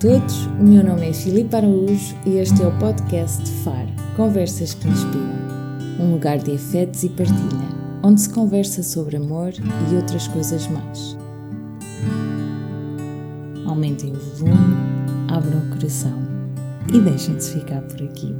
[0.00, 4.86] todos, o meu nome é Filipe Araújo e este é o podcast FAR Conversas que
[4.86, 5.48] Inspiram
[5.98, 7.68] um lugar de afetos e partilha,
[8.04, 9.52] onde se conversa sobre amor
[9.90, 11.16] e outras coisas mais.
[13.66, 14.76] Aumentem o volume,
[15.28, 16.16] abram o coração
[16.94, 18.32] e deixem-se ficar por aqui.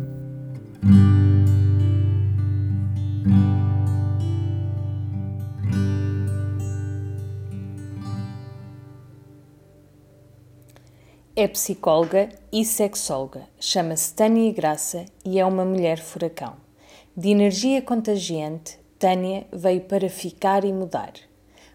[11.41, 16.57] É psicóloga e sexóloga, chama-se Tânia Graça e é uma mulher furacão.
[17.17, 21.13] De energia contagiante, Tânia veio para ficar e mudar.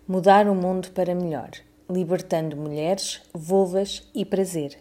[0.05, 1.49] Mudar o mundo para melhor,
[1.89, 4.77] libertando mulheres, vulvas e prazer.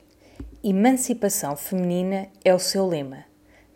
[0.65, 3.25] Emancipação feminina é o seu lema.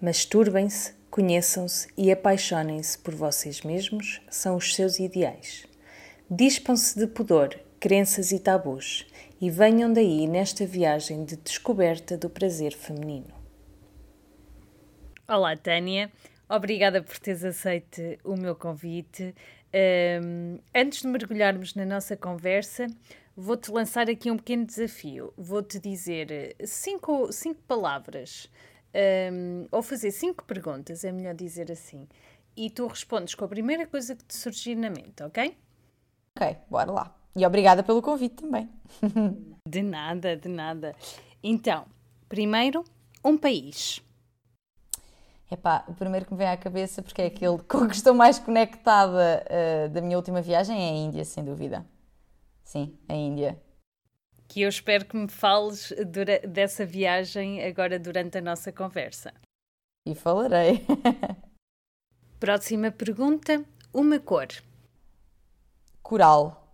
[0.01, 5.66] Masturbem-se, conheçam-se e apaixonem-se por vocês mesmos, são os seus ideais.
[6.29, 9.07] Dispam-se de pudor, crenças e tabus
[9.40, 13.34] e venham daí nesta viagem de descoberta do prazer feminino.
[15.29, 16.10] Olá, Tânia.
[16.48, 19.34] Obrigada por teres aceito o meu convite.
[20.23, 22.87] Um, antes de mergulharmos na nossa conversa,
[23.37, 25.34] vou-te lançar aqui um pequeno desafio.
[25.37, 28.48] Vou-te dizer cinco, cinco palavras,
[29.32, 32.09] um, ou fazer cinco perguntas, é melhor dizer assim.
[32.57, 35.57] E tu respondes com a primeira coisa que te surgir na mente, ok?
[36.37, 37.26] Ok, bora lá.
[37.37, 38.66] E obrigada pelo convite também.
[39.68, 40.96] de nada, de nada.
[41.42, 41.84] Então,
[42.30, 42.82] primeiro,
[43.23, 44.02] um país.
[45.51, 48.38] Epá, o primeiro que me vem à cabeça, porque é aquele com que estou mais
[48.38, 51.87] conectada uh, da minha última viagem, é a Índia, sem dúvida.
[52.64, 53.60] Sim, a Índia.
[54.48, 55.92] Que eu espero que me fales
[56.48, 59.32] dessa viagem agora durante a nossa conversa.
[60.07, 60.87] E falarei.
[62.40, 64.48] Próxima pergunta: uma cor.
[66.03, 66.66] Coral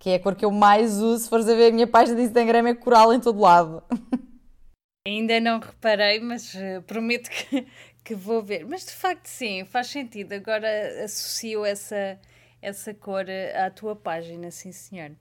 [0.00, 1.24] que é a cor que eu mais uso.
[1.24, 3.84] Se fores a ver a minha página de Instagram, é coral em todo lado.
[5.06, 7.66] Ainda não reparei, mas uh, prometo que,
[8.02, 8.66] que vou ver.
[8.66, 10.32] Mas de facto, sim, faz sentido.
[10.32, 12.18] Agora associo essa,
[12.62, 15.12] essa cor eh, à tua página, sim, senhor.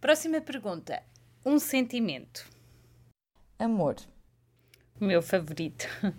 [0.00, 1.02] Próxima pergunta:
[1.44, 2.46] um sentimento.
[3.58, 3.96] Amor.
[5.00, 5.86] Meu favorito.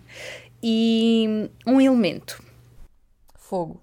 [0.60, 2.42] E um elemento.
[3.36, 3.80] Fogo.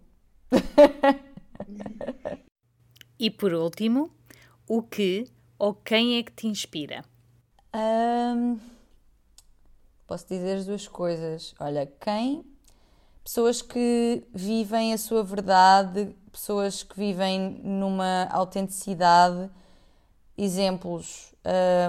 [3.18, 4.12] E por último,
[4.68, 5.28] o que
[5.58, 7.03] ou quem é que te inspira?
[7.74, 8.59] Um,
[10.06, 11.56] posso dizer as duas coisas.
[11.59, 12.46] Olha, quem?
[13.24, 19.50] Pessoas que vivem a sua verdade, pessoas que vivem numa autenticidade.
[20.38, 21.34] Exemplos: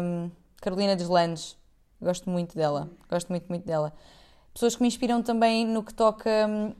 [0.00, 1.56] um, Carolina Deslandes,
[2.00, 3.92] gosto muito dela, gosto muito, muito dela.
[4.54, 6.72] Pessoas que me inspiram também no que toca hum,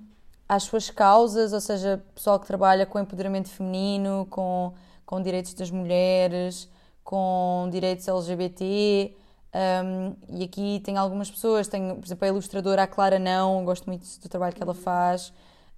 [0.49, 4.73] às suas causas, ou seja, pessoal que trabalha com empoderamento feminino, com,
[5.05, 6.69] com direitos das mulheres,
[7.03, 9.17] com direitos LGBT.
[9.57, 13.87] Um, e aqui tem algumas pessoas, tenho, por exemplo, a ilustradora a Clara Não, gosto
[13.87, 15.33] muito do trabalho que ela faz,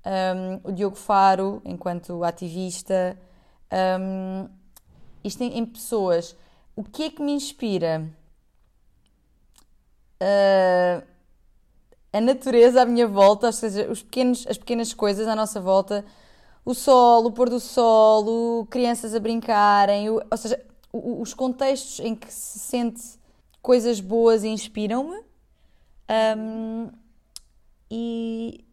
[0.05, 3.17] um, o Diogo Faro, enquanto ativista.
[4.01, 4.49] Um,
[5.23, 6.37] isto em, em, pessoas.
[6.75, 8.09] O que é que me inspira?
[10.21, 11.07] Uh,
[12.13, 16.05] a natureza à minha volta, ou seja, os pequenos, as pequenas coisas à nossa volta,
[16.65, 20.61] o sol, o pôr do sol, crianças a brincarem, ou seja,
[20.93, 23.19] os contextos em que se sente
[23.61, 25.21] coisas boas inspiram-me
[26.39, 26.91] um,
[27.91, 28.65] e,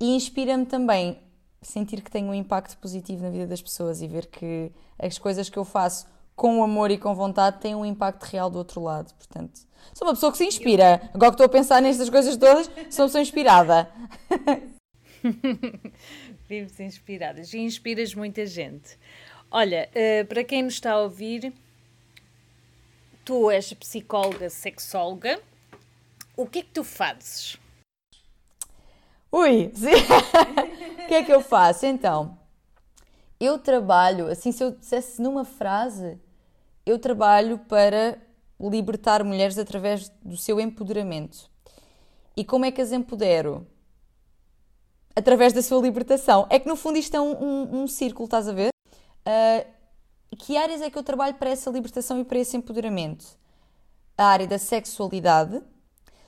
[0.00, 1.20] e inspira-me também
[1.60, 5.48] sentir que tenho um impacto positivo na vida das pessoas e ver que as coisas
[5.48, 6.06] que eu faço
[6.42, 9.14] com amor e com vontade têm um impacto real do outro lado.
[9.14, 9.60] Portanto,
[9.94, 11.00] sou uma pessoa que se inspira.
[11.14, 13.88] Agora que estou a pensar nestas coisas todas, sou uma pessoa inspirada.
[16.48, 18.98] Vives inspiradas e inspiras muita gente.
[19.52, 21.52] Olha, uh, para quem nos está a ouvir,
[23.24, 25.40] tu és psicóloga, sexóloga.
[26.36, 27.56] O que é que tu fazes?
[29.30, 29.72] Ui,
[31.04, 31.86] o que é que eu faço?
[31.86, 32.36] Então,
[33.38, 36.18] eu trabalho, assim, se eu dissesse numa frase,
[36.84, 38.18] eu trabalho para
[38.60, 41.50] libertar mulheres através do seu empoderamento.
[42.36, 43.66] E como é que as empodero?
[45.14, 46.46] Através da sua libertação.
[46.48, 48.70] É que no fundo isto é um, um, um círculo, estás a ver?
[49.26, 53.38] Uh, que áreas é que eu trabalho para essa libertação e para esse empoderamento?
[54.16, 55.62] A área da sexualidade,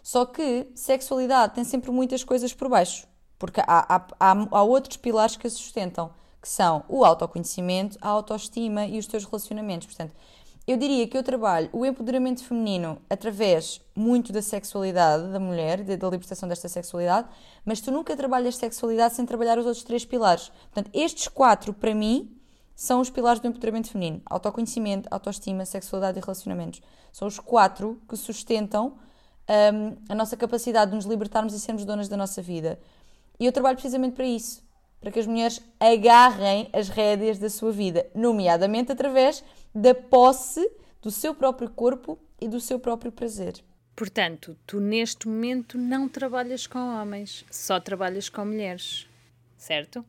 [0.02, 3.06] só que sexualidade tem sempre muitas coisas por baixo,
[3.38, 6.10] porque há, há, há, há outros pilares que a sustentam
[6.44, 9.86] que são o autoconhecimento, a autoestima e os teus relacionamentos.
[9.86, 10.12] Portanto,
[10.66, 16.08] eu diria que eu trabalho o empoderamento feminino através muito da sexualidade da mulher, da
[16.08, 17.28] libertação desta sexualidade,
[17.64, 20.50] mas tu nunca trabalhas sexualidade sem trabalhar os outros três pilares.
[20.72, 22.34] Portanto, estes quatro, para mim,
[22.75, 26.81] são os pilares do empoderamento feminino: autoconhecimento, autoestima, sexualidade e relacionamentos.
[27.12, 28.94] São os quatro que sustentam
[29.75, 32.81] um, a nossa capacidade de nos libertarmos e sermos donas da nossa vida.
[33.38, 34.64] E eu trabalho precisamente para isso
[35.04, 40.66] para que as mulheres agarrem as rédeas da sua vida, nomeadamente através da posse
[41.02, 43.52] do seu próprio corpo e do seu próprio prazer.
[43.94, 49.06] Portanto, tu neste momento não trabalhas com homens, só trabalhas com mulheres,
[49.58, 50.02] certo?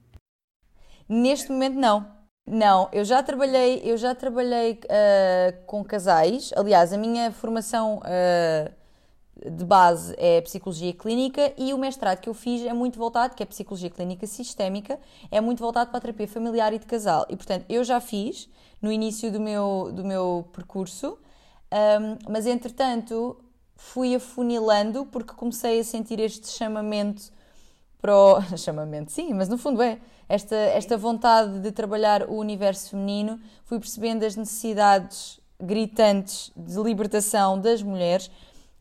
[1.10, 2.10] Neste momento não.
[2.48, 6.54] Não, eu já trabalhei, eu já trabalhei uh, com casais.
[6.56, 8.74] Aliás, a minha formação uh,
[9.36, 13.44] de base é Psicologia Clínica e o mestrado que eu fiz é muito voltado, que
[13.44, 15.00] é Psicologia Clínica Sistémica,
[15.30, 17.26] é muito voltado para a terapia familiar e de casal.
[17.30, 18.50] E, portanto, eu já fiz
[18.82, 21.18] no início do meu, do meu percurso,
[21.72, 23.38] um, mas, entretanto,
[23.76, 27.32] fui afunilando porque comecei a sentir este chamamento
[28.02, 28.42] para o...
[28.58, 30.00] chamamento, sim, mas no fundo é
[30.30, 37.60] esta, esta vontade de trabalhar o universo feminino, fui percebendo as necessidades gritantes de libertação
[37.60, 38.30] das mulheres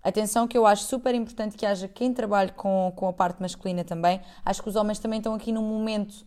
[0.04, 3.82] Atenção que eu acho super importante que haja quem trabalhe com, com a parte masculina
[3.82, 4.20] também.
[4.44, 6.26] Acho que os homens também estão aqui num momento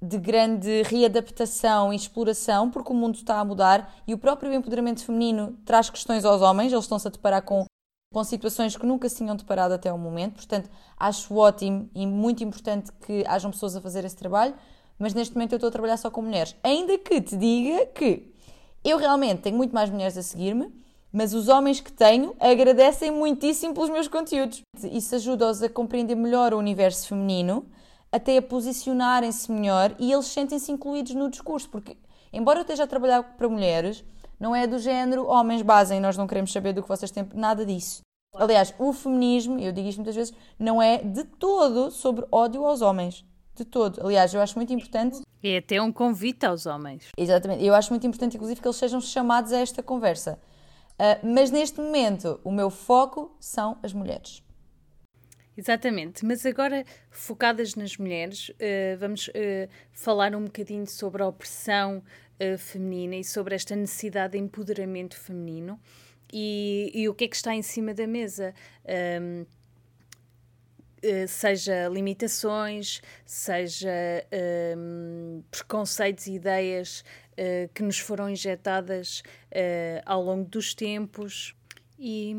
[0.00, 5.04] de grande readaptação e exploração, porque o mundo está a mudar e o próprio empoderamento
[5.04, 7.66] feminino traz questões aos homens, eles estão-se a deparar com,
[8.10, 10.36] com situações que nunca se tinham deparado até o momento.
[10.36, 14.54] Portanto, acho ótimo e muito importante que hajam pessoas a fazer esse trabalho,
[14.98, 16.56] mas neste momento eu estou a trabalhar só com mulheres.
[16.62, 18.34] Ainda que te diga que
[18.82, 20.79] eu realmente tenho muito mais mulheres a seguir-me
[21.12, 24.62] mas os homens que tenho agradecem muitíssimo pelos meus conteúdos.
[24.90, 27.66] Isso ajuda-os a compreender melhor o universo feminino,
[28.12, 31.96] até a posicionarem-se melhor e eles sentem-se incluídos no discurso, porque,
[32.32, 34.04] embora eu esteja a trabalhar para mulheres,
[34.38, 37.64] não é do género homens basem, nós não queremos saber do que vocês têm, nada
[37.64, 38.00] disso.
[38.34, 42.80] Aliás, o feminismo, eu digo isto muitas vezes, não é de todo sobre ódio aos
[42.80, 43.24] homens.
[43.54, 44.00] De todo.
[44.02, 45.20] Aliás, eu acho muito importante.
[45.42, 47.08] É até um convite aos homens.
[47.18, 47.64] Exatamente.
[47.64, 50.38] Eu acho muito importante, inclusive, que eles sejam chamados a esta conversa.
[51.00, 54.42] Uh, mas neste momento o meu foco são as mulheres.
[55.56, 59.32] Exatamente, mas agora focadas nas mulheres, uh, vamos uh,
[59.94, 62.02] falar um bocadinho sobre a opressão
[62.58, 65.78] feminina e sobre esta necessidade de empoderamento feminino
[66.32, 68.54] e, e, o que é que está em cima da mesa.
[69.20, 69.44] Um,
[71.28, 73.90] seja limitações, seja
[74.76, 77.04] um, preconceitos e ideias
[77.40, 79.22] uh, que nos foram injetadas
[79.52, 81.54] uh, ao longo dos tempos
[81.98, 82.36] e,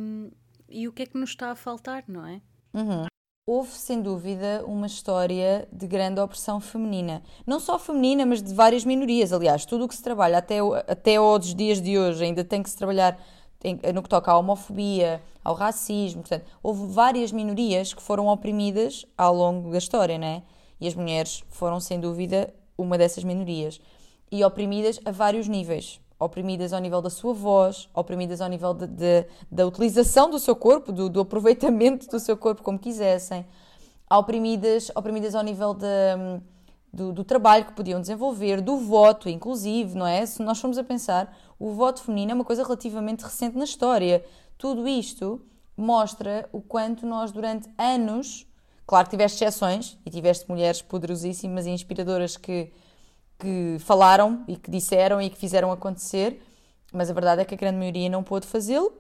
[0.70, 2.42] e o que é que nos está a faltar, não é?
[2.74, 3.06] Uhum.
[3.48, 7.24] Houve, sem dúvida, uma história de grande opressão feminina.
[7.46, 9.34] Não só feminina, mas de várias minorias.
[9.34, 12.70] Aliás, tudo o que se trabalha até, até aos dias de hoje ainda tem que
[12.70, 13.20] se trabalhar
[13.94, 16.22] no que toca à homofobia, ao racismo.
[16.22, 20.44] Portanto, houve várias minorias que foram oprimidas ao longo da história, né?
[20.80, 23.82] E as mulheres foram, sem dúvida, uma dessas minorias
[24.32, 26.00] e oprimidas a vários níveis.
[26.18, 30.56] Oprimidas ao nível da sua voz, oprimidas ao nível de, de, da utilização do seu
[30.56, 33.46] corpo, do, do, aproveitamento do seu corpo como quisessem,
[34.10, 35.88] oprimidas, oprimidas ao nível de,
[36.94, 40.26] do, do, trabalho que podiam desenvolver, do voto, inclusive, não é?
[40.26, 44.24] Se nós formos a pensar, o voto feminino é uma coisa relativamente recente na história.
[44.60, 45.42] Tudo isto
[45.76, 48.46] mostra o quanto nós, durante anos,
[48.86, 52.72] claro que tiveste exceções e tiveste mulheres poderosíssimas e inspiradoras que
[53.42, 56.42] que falaram e que disseram e que fizeram acontecer,
[56.94, 58.94] mas a verdade é que a grande maioria não pôde fazê-lo.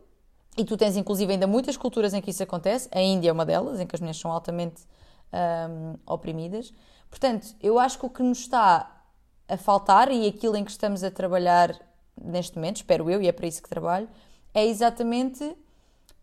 [0.57, 2.89] E tu tens, inclusive, ainda muitas culturas em que isso acontece.
[2.91, 4.81] A Índia é uma delas, em que as mulheres são altamente
[5.31, 6.73] um, oprimidas.
[7.09, 9.03] Portanto, eu acho que o que nos está
[9.47, 11.77] a faltar e aquilo em que estamos a trabalhar
[12.21, 14.09] neste momento, espero eu, e é para isso que trabalho,
[14.53, 15.55] é exatamente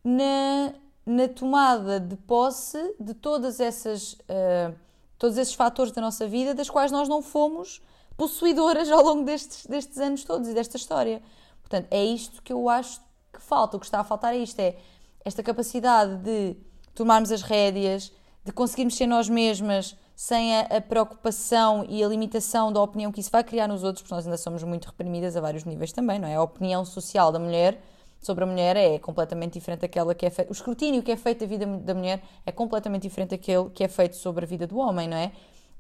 [0.05, 0.75] na,
[1.07, 4.75] na tomada de posse de todas essas, uh,
[5.19, 7.81] todos esses fatores da nossa vida, das quais nós não fomos
[8.19, 11.23] possuidoras ao longo destes, destes anos todos e desta história.
[11.63, 13.01] Portanto, é isto que eu acho
[13.33, 13.77] que falta.
[13.77, 14.77] O que está a faltar é isto: é
[15.25, 16.57] esta capacidade de
[16.95, 18.13] tomarmos as rédeas,
[18.45, 23.21] de conseguirmos ser nós mesmas sem a, a, preocupação e a limitação da opinião que
[23.21, 26.19] isso vai criar nos outros, porque nós ainda somos muito reprimidas a vários níveis também,
[26.19, 26.35] não é?
[26.35, 27.81] A opinião social da mulher
[28.21, 30.51] sobre a mulher é completamente diferente daquela que é feita.
[30.51, 33.87] O escrutínio que é feito da vida da mulher é completamente diferente daquele que é
[33.87, 35.31] feito sobre a vida do homem, não é?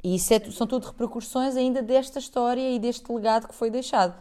[0.02, 4.14] E isso é, são tudo repercussões ainda desta história e deste legado que foi deixado.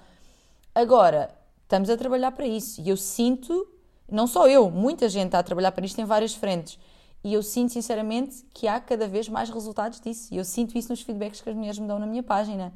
[0.73, 1.29] Agora,
[1.63, 2.81] estamos a trabalhar para isso.
[2.81, 3.67] E eu sinto,
[4.09, 6.79] não só eu, muita gente está a trabalhar para isto em várias frentes.
[7.23, 10.33] E eu sinto, sinceramente, que há cada vez mais resultados disso.
[10.33, 12.73] E eu sinto isso nos feedbacks que as mulheres me dão na minha página.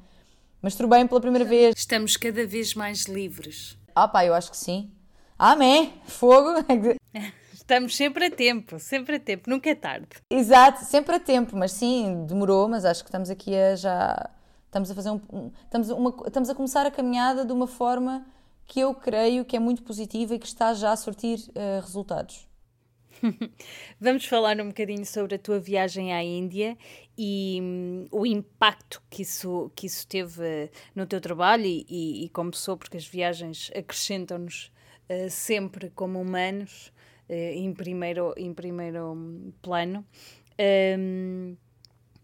[0.61, 1.73] Masturbei pela primeira vez.
[1.77, 3.77] Estamos cada vez mais livres.
[3.95, 4.91] Ah, pá, eu acho que sim.
[5.37, 5.93] Amém!
[6.05, 6.49] Fogo!
[7.71, 10.09] Estamos sempre a tempo, sempre a tempo, nunca é tarde.
[10.29, 14.29] Exato, sempre a tempo, mas sim, demorou, mas acho que estamos aqui a já
[14.65, 18.25] Estamos a fazer um, estamos, uma, estamos a começar a caminhada de uma forma
[18.67, 22.45] que eu creio que é muito positiva e que está já a sortir uh, resultados.
[24.01, 26.77] Vamos falar um bocadinho sobre a tua viagem à Índia
[27.17, 32.25] e um, o impacto que isso, que isso teve uh, no teu trabalho e, e,
[32.25, 34.73] e, como pessoa, porque as viagens acrescentam-nos
[35.09, 36.91] uh, sempre como humanos
[37.35, 40.05] em, primeiro, em primeiro hum, plano.
[40.97, 41.55] Um,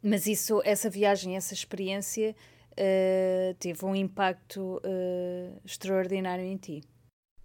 [0.01, 2.35] mas isso, essa viagem, essa experiência
[2.73, 6.83] uh, teve um impacto uh, extraordinário em ti.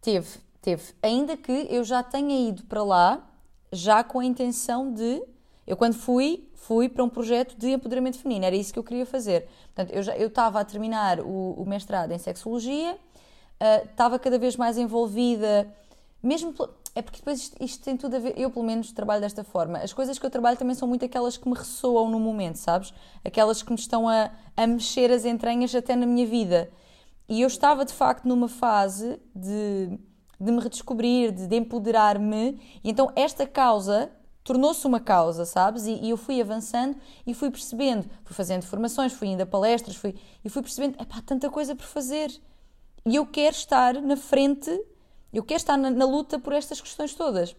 [0.00, 0.28] Teve,
[0.60, 0.82] teve.
[1.02, 3.30] Ainda que eu já tenha ido para lá,
[3.72, 5.22] já com a intenção de.
[5.66, 9.06] Eu, quando fui, fui para um projeto de empoderamento feminino, era isso que eu queria
[9.06, 9.48] fazer.
[9.74, 14.38] Portanto, eu, já, eu estava a terminar o, o mestrado em sexologia, uh, estava cada
[14.38, 15.72] vez mais envolvida,
[16.22, 16.52] mesmo
[16.94, 18.34] é porque depois isto, isto, tem tudo a ver.
[18.36, 19.78] Eu, pelo menos, trabalho desta forma.
[19.78, 22.92] As coisas que eu trabalho também são muito aquelas que me ressoam no momento, sabes?
[23.24, 26.70] Aquelas que me estão a, a mexer as entranhas até na minha vida.
[27.28, 29.98] E eu estava, de facto, numa fase de,
[30.38, 32.60] de me redescobrir, de, de empoderar-me.
[32.84, 34.10] E então, esta causa
[34.44, 35.86] tornou-se uma causa, sabes?
[35.86, 36.96] E, e, eu fui avançando
[37.26, 38.06] e fui percebendo.
[38.22, 41.86] Fui fazendo formações, fui indo a palestras, fui, e fui percebendo: epá, tanta coisa por
[41.86, 42.30] fazer.
[43.06, 44.70] E eu quero estar na frente
[45.32, 47.56] eu quero estar na, na luta por estas questões todas.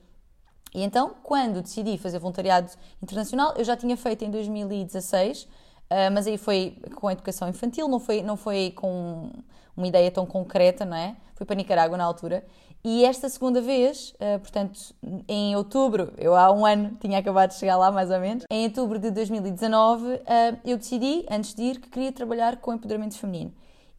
[0.73, 5.47] E então, quando decidi fazer voluntariado internacional, eu já tinha feito em 2016, uh,
[5.89, 9.29] ah, mas aí foi com a educação infantil, não foi, não foi com
[9.77, 11.15] uma ideia tão concreta, não é?
[11.35, 12.43] Fui para Nicarágua na altura.
[12.83, 14.93] E esta segunda vez, uh, portanto,
[15.27, 18.65] em outubro, eu há um ano tinha acabado de chegar lá mais ou menos, em
[18.65, 23.17] outubro de 2019, uh, ah, eu decidi, antes de ir, que queria trabalhar com empoderamento
[23.17, 23.53] feminino.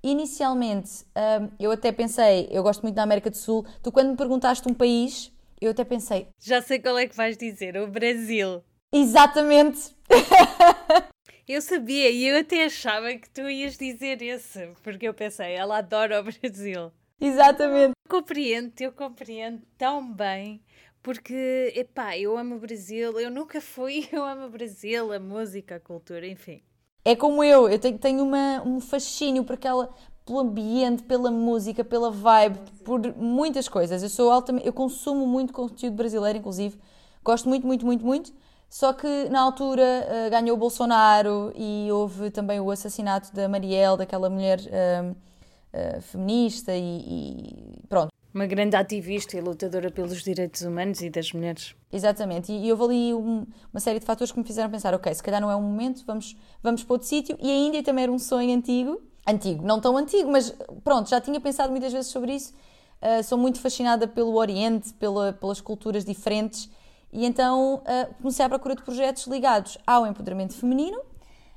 [0.05, 4.17] Inicialmente, um, eu até pensei, eu gosto muito da América do Sul, tu quando me
[4.19, 6.29] perguntaste um país, eu até pensei.
[6.39, 8.63] Já sei qual é que vais dizer, o Brasil.
[8.93, 9.97] Exatamente!
[11.49, 15.79] eu sabia e eu até achava que tu ias dizer esse, porque eu pensei, ela
[15.79, 16.93] adora o Brasil.
[17.19, 17.95] Exatamente.
[18.05, 20.63] Eu compreendo, eu compreendo tão bem
[21.03, 25.77] porque, epá, eu amo o Brasil, eu nunca fui, eu amo o Brasil, a música,
[25.77, 26.63] a cultura, enfim
[27.05, 29.91] é como eu, eu tenho, tenho uma, um fascínio por aquela,
[30.25, 34.03] pelo ambiente, pela música, pela vibe, por muitas coisas.
[34.03, 36.79] Eu sou altamente, eu consumo muito conteúdo brasileiro, inclusive.
[37.23, 38.33] Gosto muito, muito, muito, muito.
[38.71, 43.99] Só que na altura uh, ganhou o Bolsonaro e houve também o assassinato da Marielle,
[43.99, 50.63] daquela mulher uh, uh, feminista e, e, pronto uma grande ativista e lutadora pelos direitos
[50.63, 51.77] humanos e das mulheres.
[51.93, 55.23] Exatamente, e, houve ali um, uma série de fatores que me fizeram pensar, ok, se
[55.23, 58.13] calhar não é um momento, vamos, vamos para outro sítio, e a Índia também era
[58.13, 62.35] um sonho antigo, antigo, não tão antigo, mas pronto, já tinha pensado muitas vezes sobre
[62.35, 62.53] isso,
[63.01, 66.69] uh, sou muito fascinada pelo Oriente, pela, pelas culturas diferentes,
[67.13, 71.01] e então uh, comecei à procura de projetos ligados ao empoderamento feminino,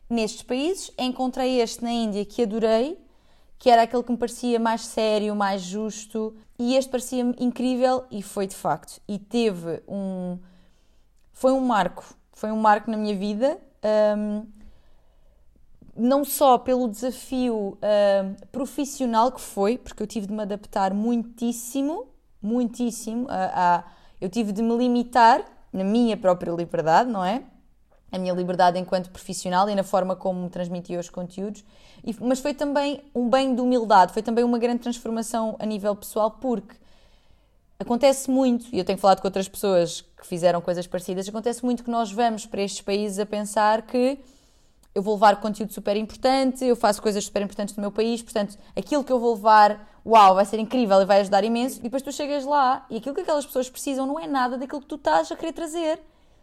[0.08, 3.00] nestes países, encontrei este na Índia que adorei,
[3.60, 8.22] que era aquele que me parecia mais sério, mais justo, e este parecia-me incrível e
[8.22, 9.02] foi de facto.
[9.08, 10.40] E teve um.
[11.32, 13.60] Foi um marco, foi um marco na minha vida,
[14.18, 14.48] um,
[15.96, 22.08] não só pelo desafio um, profissional que foi, porque eu tive de me adaptar muitíssimo,
[22.42, 23.84] muitíssimo, a, a,
[24.20, 27.44] eu tive de me limitar na minha própria liberdade, não é?
[28.12, 31.64] A minha liberdade enquanto profissional e na forma como transmitia os conteúdos
[32.04, 35.96] e, mas foi também um bem de humildade, foi também uma grande transformação a nível
[35.96, 36.76] pessoal, porque
[37.80, 41.84] acontece muito, e eu tenho falado com outras pessoas que fizeram coisas parecidas, acontece muito
[41.84, 44.18] que nós vamos para estes países a pensar que
[44.96, 48.58] eu vou levar conteúdo super importante, eu faço coisas super importantes no meu país, portanto,
[48.76, 51.80] aquilo que eu vou levar, uau, vai ser incrível e vai ajudar imenso.
[51.80, 54.82] E depois tu chegas lá e aquilo que aquelas pessoas precisam não é nada daquilo
[54.82, 56.00] que tu estás a querer trazer,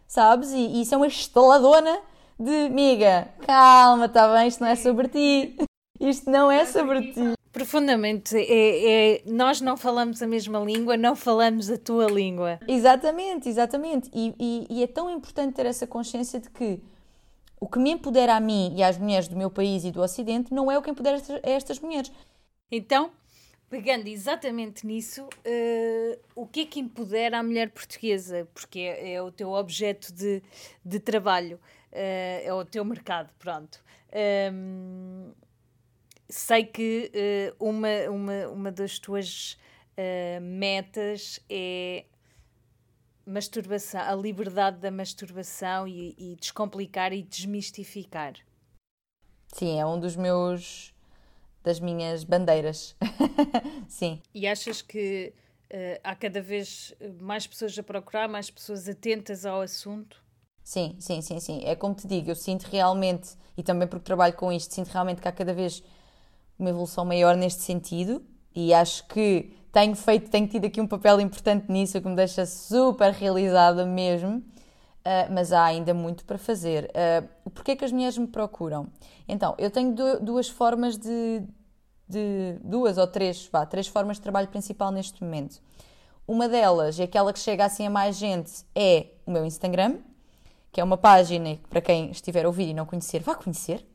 [0.07, 0.51] sabes?
[0.51, 1.99] E, e isso é uma estaladona
[2.39, 5.55] de amiga, calma, está bem, isto não é sobre ti.
[5.97, 7.21] Isto não é sobre ti.
[7.53, 12.59] Profundamente, é, é, nós não falamos a mesma língua, não falamos a tua língua.
[12.67, 14.11] Exatamente, exatamente.
[14.13, 16.81] E, e, e é tão importante ter essa consciência de que
[17.57, 20.53] o que me empodera a mim e às mulheres do meu país e do Ocidente
[20.53, 22.11] não é o que empodera a estas mulheres.
[22.69, 23.09] Então,
[23.69, 28.47] pegando exatamente nisso, uh, o que é que empodera a mulher portuguesa?
[28.53, 30.41] Porque é, é o teu objeto de,
[30.83, 31.59] de trabalho
[31.91, 33.83] uh, é o teu mercado, pronto.
[34.53, 35.33] Um,
[36.29, 37.11] sei que
[37.59, 39.57] uh, uma, uma, uma das tuas
[40.41, 42.03] metas é
[43.25, 48.33] masturbação, a liberdade da masturbação e, e, descomplicar e desmistificar.
[49.53, 50.93] Sim, é um dos meus
[51.65, 52.95] das minhas bandeiras.
[53.89, 54.21] Sim.
[54.33, 55.33] E achas que
[55.73, 60.23] uh, há cada vez mais pessoas a procurar, mais pessoas atentas ao assunto?
[60.63, 61.61] Sim, sim, sim, sim.
[61.65, 65.21] É como te digo, eu sinto realmente, e também porque trabalho com isto, sinto realmente
[65.21, 65.83] que há cada vez
[66.57, 71.19] uma evolução maior neste sentido e acho que tenho feito, tenho tido aqui um papel
[71.19, 74.43] importante nisso, que me deixa super realizada mesmo,
[75.05, 76.91] uh, mas há ainda muito para fazer.
[76.91, 78.87] Uh, Porquê é que as mulheres me procuram?
[79.27, 81.43] Então, eu tenho duas formas de,
[82.07, 85.61] de duas ou três, vá, três formas de trabalho principal neste momento.
[86.27, 89.97] Uma delas, e aquela que chega assim a mais gente, é o meu Instagram,
[90.71, 93.85] que é uma página que, para quem estiver a ouvir e não conhecer, vá conhecer.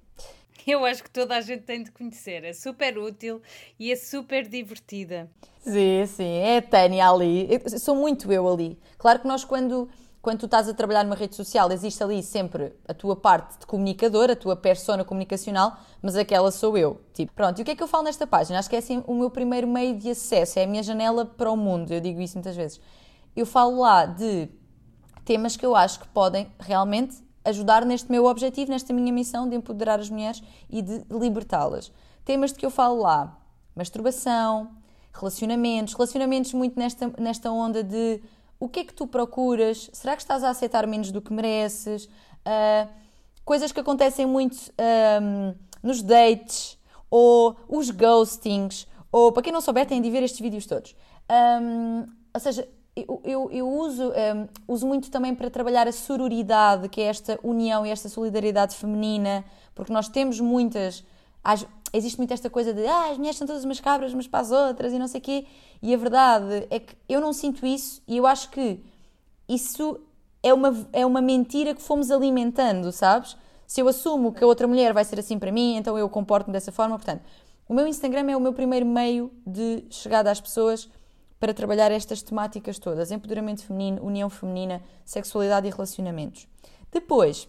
[0.66, 2.44] Eu acho que toda a gente tem de conhecer.
[2.44, 3.40] É super útil
[3.78, 5.28] e é super divertida.
[5.58, 6.36] Sim, sim.
[6.38, 7.48] É a Tânia ali.
[7.50, 8.78] Eu sou muito eu ali.
[8.98, 9.88] Claro que nós, quando,
[10.22, 13.66] quando tu estás a trabalhar numa rede social, existe ali sempre a tua parte de
[13.66, 17.00] comunicador, a tua persona comunicacional, mas aquela sou eu.
[17.14, 17.58] Tipo, pronto.
[17.58, 18.58] E o que é que eu falo nesta página?
[18.58, 21.50] Acho que é assim o meu primeiro meio de acesso, é a minha janela para
[21.50, 21.90] o mundo.
[21.90, 22.80] Eu digo isso muitas vezes.
[23.34, 24.48] Eu falo lá de
[25.24, 29.56] temas que eu acho que podem realmente ajudar neste meu objetivo, nesta minha missão de
[29.56, 31.90] empoderar as mulheres e de libertá-las.
[32.26, 33.38] Temas de que eu falo lá:
[33.74, 34.70] masturbação,
[35.14, 38.20] relacionamentos, relacionamentos muito nesta, nesta onda de
[38.60, 39.90] o que é que tu procuras?
[39.92, 42.04] Será que estás a aceitar menos do que mereces?
[42.04, 42.88] Uh,
[43.42, 44.56] coisas que acontecem muito
[45.22, 46.78] um, nos dates,
[47.10, 50.94] ou os ghostings, ou para quem não souber, tem de ver estes vídeos todos.
[51.28, 56.88] Um, ou seja, eu, eu, eu uso, um, uso muito também para trabalhar a sororidade,
[56.88, 61.04] que é esta união e esta solidariedade feminina, porque nós temos muitas.
[61.92, 64.50] Existe muito esta coisa de ah, as mulheres são todas umas cabras umas para as
[64.50, 65.46] outras e não sei o quê,
[65.82, 68.80] e a verdade é que eu não sinto isso e eu acho que
[69.48, 70.00] isso
[70.42, 73.36] é uma, é uma mentira que fomos alimentando, sabes?
[73.66, 76.52] Se eu assumo que a outra mulher vai ser assim para mim, então eu comporto-me
[76.52, 76.96] dessa forma.
[76.96, 77.22] Portanto,
[77.68, 80.88] o meu Instagram é o meu primeiro meio de chegada às pessoas
[81.38, 86.48] para trabalhar estas temáticas todas: empoderamento feminino, união feminina, sexualidade e relacionamentos.
[86.90, 87.48] Depois,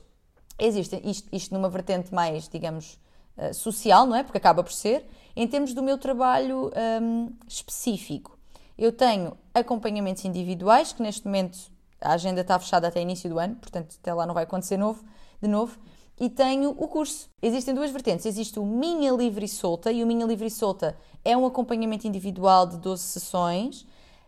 [0.60, 3.00] existe isto, isto numa vertente mais, digamos,
[3.38, 4.24] uh, social, não é?
[4.24, 5.06] Porque acaba por ser.
[5.36, 8.38] Em termos do meu trabalho um, específico,
[8.78, 11.58] eu tenho acompanhamentos individuais, que neste momento
[12.02, 15.04] a agenda está fechada até início do ano, portanto até lá não vai acontecer novo,
[15.42, 15.78] de novo.
[16.20, 17.30] E tenho o curso.
[17.42, 18.26] Existem duas vertentes.
[18.26, 22.08] Existe o Minha Livre e Solta, e o Minha Livre e Solta é um acompanhamento
[22.08, 23.88] individual de 12 sessões.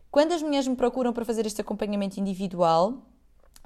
[0.10, 2.96] Quando as mulheres me procuram para fazer este acompanhamento individual,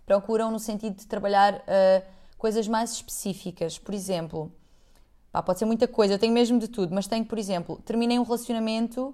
[0.06, 2.04] procuram no sentido de trabalhar uh,
[2.38, 3.78] coisas mais específicas.
[3.78, 4.52] Por exemplo,
[5.38, 8.18] pá, pode ser muita coisa, eu tenho mesmo de tudo, mas tenho, por exemplo, terminei
[8.18, 9.14] um relacionamento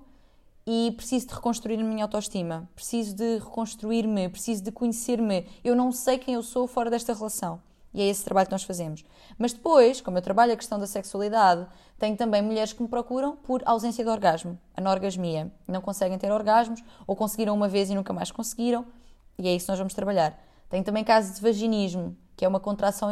[0.65, 5.45] e preciso de reconstruir a minha autoestima, preciso de reconstruir-me, preciso de conhecer-me.
[5.63, 7.61] Eu não sei quem eu sou fora desta relação.
[7.93, 9.03] E é esse trabalho que nós fazemos.
[9.37, 11.67] Mas depois, como eu trabalho a questão da sexualidade,
[11.99, 15.51] tenho também mulheres que me procuram por ausência de orgasmo, anorgasmia.
[15.67, 18.83] Não conseguem ter orgasmos ou conseguiram uma vez e nunca mais conseguiram.
[19.37, 20.41] E é isso que nós vamos trabalhar.
[20.69, 23.09] Tenho também casos de vaginismo, que é uma contração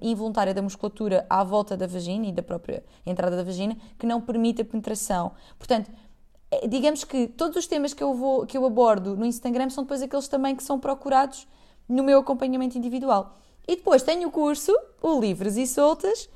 [0.00, 4.20] involuntária da musculatura à volta da vagina e da própria entrada da vagina, que não
[4.20, 5.32] permite a penetração.
[5.58, 5.90] Portanto,
[6.50, 9.84] é, digamos que todos os temas que eu, vou, que eu abordo no Instagram são
[9.84, 11.48] depois aqueles também que são procurados
[11.88, 13.38] no meu acompanhamento individual.
[13.66, 16.28] E depois tenho o curso, o Livres e Soltas,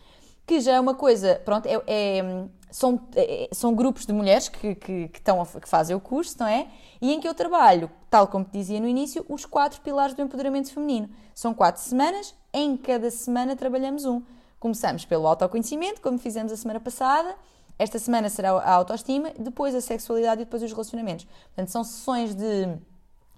[0.46, 2.44] que já é uma coisa, pronto, é, é,
[2.76, 6.36] são, é, são grupos de mulheres que, que, que, estão a, que fazem o curso,
[6.38, 6.68] não é?
[7.00, 10.20] E em que eu trabalho, tal como te dizia no início, os quatro pilares do
[10.20, 11.08] empoderamento feminino.
[11.34, 14.20] São quatro semanas, em cada semana trabalhamos um.
[14.60, 17.34] Começamos pelo autoconhecimento, como fizemos a semana passada.
[17.78, 21.26] Esta semana será a autoestima, depois a sexualidade e depois os relacionamentos.
[21.46, 22.76] Portanto, são sessões de,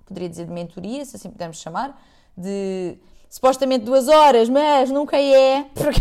[0.05, 1.96] poderia dizer, de mentoria, se assim pudermos chamar,
[2.37, 2.98] de
[3.31, 6.01] supostamente duas horas, mas nunca é, porque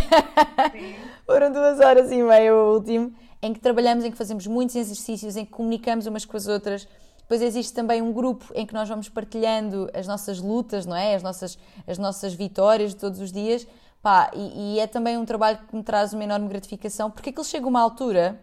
[1.23, 5.35] foram duas horas e meia o último, em que trabalhamos, em que fazemos muitos exercícios,
[5.35, 6.87] em que comunicamos umas com as outras.
[7.19, 11.15] Depois existe também um grupo em que nós vamos partilhando as nossas lutas, não é?
[11.15, 13.67] As nossas, as nossas vitórias de todos os dias.
[14.01, 17.43] Pá, e, e é também um trabalho que me traz uma enorme gratificação, porque aquilo
[17.43, 18.39] chega a uma altura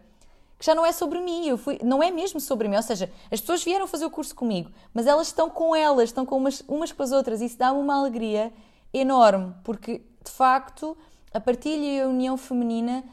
[0.59, 2.77] que já não é sobre mim, eu fui, não é mesmo sobre mim.
[2.77, 6.27] Ou seja, as pessoas vieram fazer o curso comigo, mas elas estão com elas, estão
[6.27, 8.53] com umas, umas com as outras, e isso dá-me uma alegria
[8.93, 10.97] enorme, porque de facto
[11.33, 13.05] a partilha e a união feminina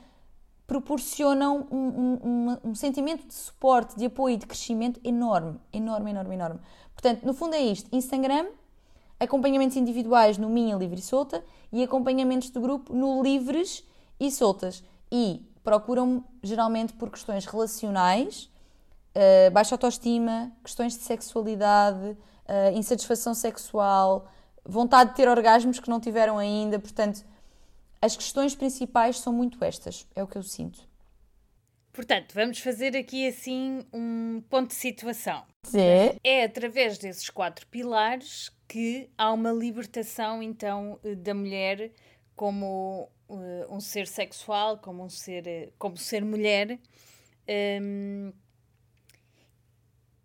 [0.72, 1.78] proporcionam um,
[2.24, 6.60] um, um, sentimento de suporte, de apoio e de crescimento enorme, enorme, enorme, enorme.
[6.94, 8.46] Portanto, no fundo é isto: Instagram,
[9.20, 13.84] acompanhamentos individuais no Minha Livre e Solta e acompanhamentos do grupo no Livres
[14.18, 14.82] e Soltas.
[15.12, 18.50] E procuram geralmente por questões relacionais,
[19.14, 24.26] uh, baixa autoestima, questões de sexualidade, uh, insatisfação sexual
[24.66, 26.80] vontade de ter orgasmos que não tiveram ainda.
[26.80, 27.26] Portanto,
[28.02, 30.90] as questões principais são muito estas, é o que eu sinto.
[31.94, 35.44] Portanto, vamos fazer aqui assim um ponto de situação.
[35.64, 36.18] Sim.
[36.24, 41.92] É através desses quatro pilares que há uma libertação, então, da mulher
[42.34, 46.80] como uh, um ser sexual, como um ser, como ser mulher.
[47.82, 48.32] Um,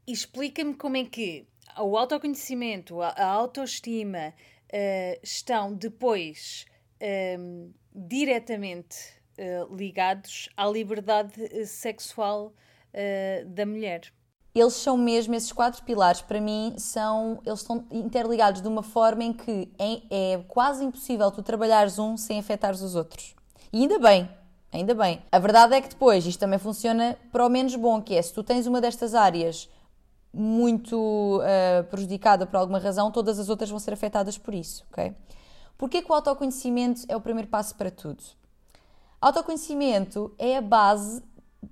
[0.07, 4.33] Explica-me como é que o autoconhecimento, a, a autoestima
[4.73, 6.65] uh, estão depois
[7.39, 8.97] um, diretamente
[9.39, 12.53] uh, ligados à liberdade sexual
[12.93, 14.13] uh, da mulher.
[14.55, 19.23] Eles são mesmo, esses quatro pilares, para mim, são, eles estão interligados de uma forma
[19.23, 23.37] em que é, é quase impossível tu trabalhares um sem afetares os outros.
[23.71, 24.27] E ainda bem,
[24.73, 25.23] ainda bem.
[25.31, 28.33] A verdade é que depois isto também funciona para o menos bom, que é se
[28.33, 29.69] tu tens uma destas áreas
[30.33, 35.15] muito uh, prejudicada por alguma razão, todas as outras vão ser afetadas por isso, ok?
[35.79, 38.23] Porquê que o autoconhecimento é o primeiro passo para tudo?
[39.21, 41.23] Autoconhecimento é a base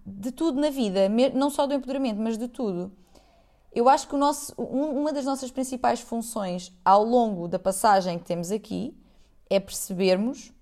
[0.05, 2.93] de tudo na vida, não só do empoderamento, mas de tudo.
[3.73, 8.51] Eu acho que nosso, uma das nossas principais funções ao longo da passagem que temos
[8.51, 8.97] aqui
[9.51, 10.53] é percebermos,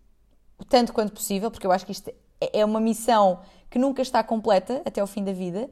[0.69, 2.09] tanto quanto possível, porque eu acho que isto
[2.41, 5.71] é, é uma missão que nunca está completa até o fim da vida,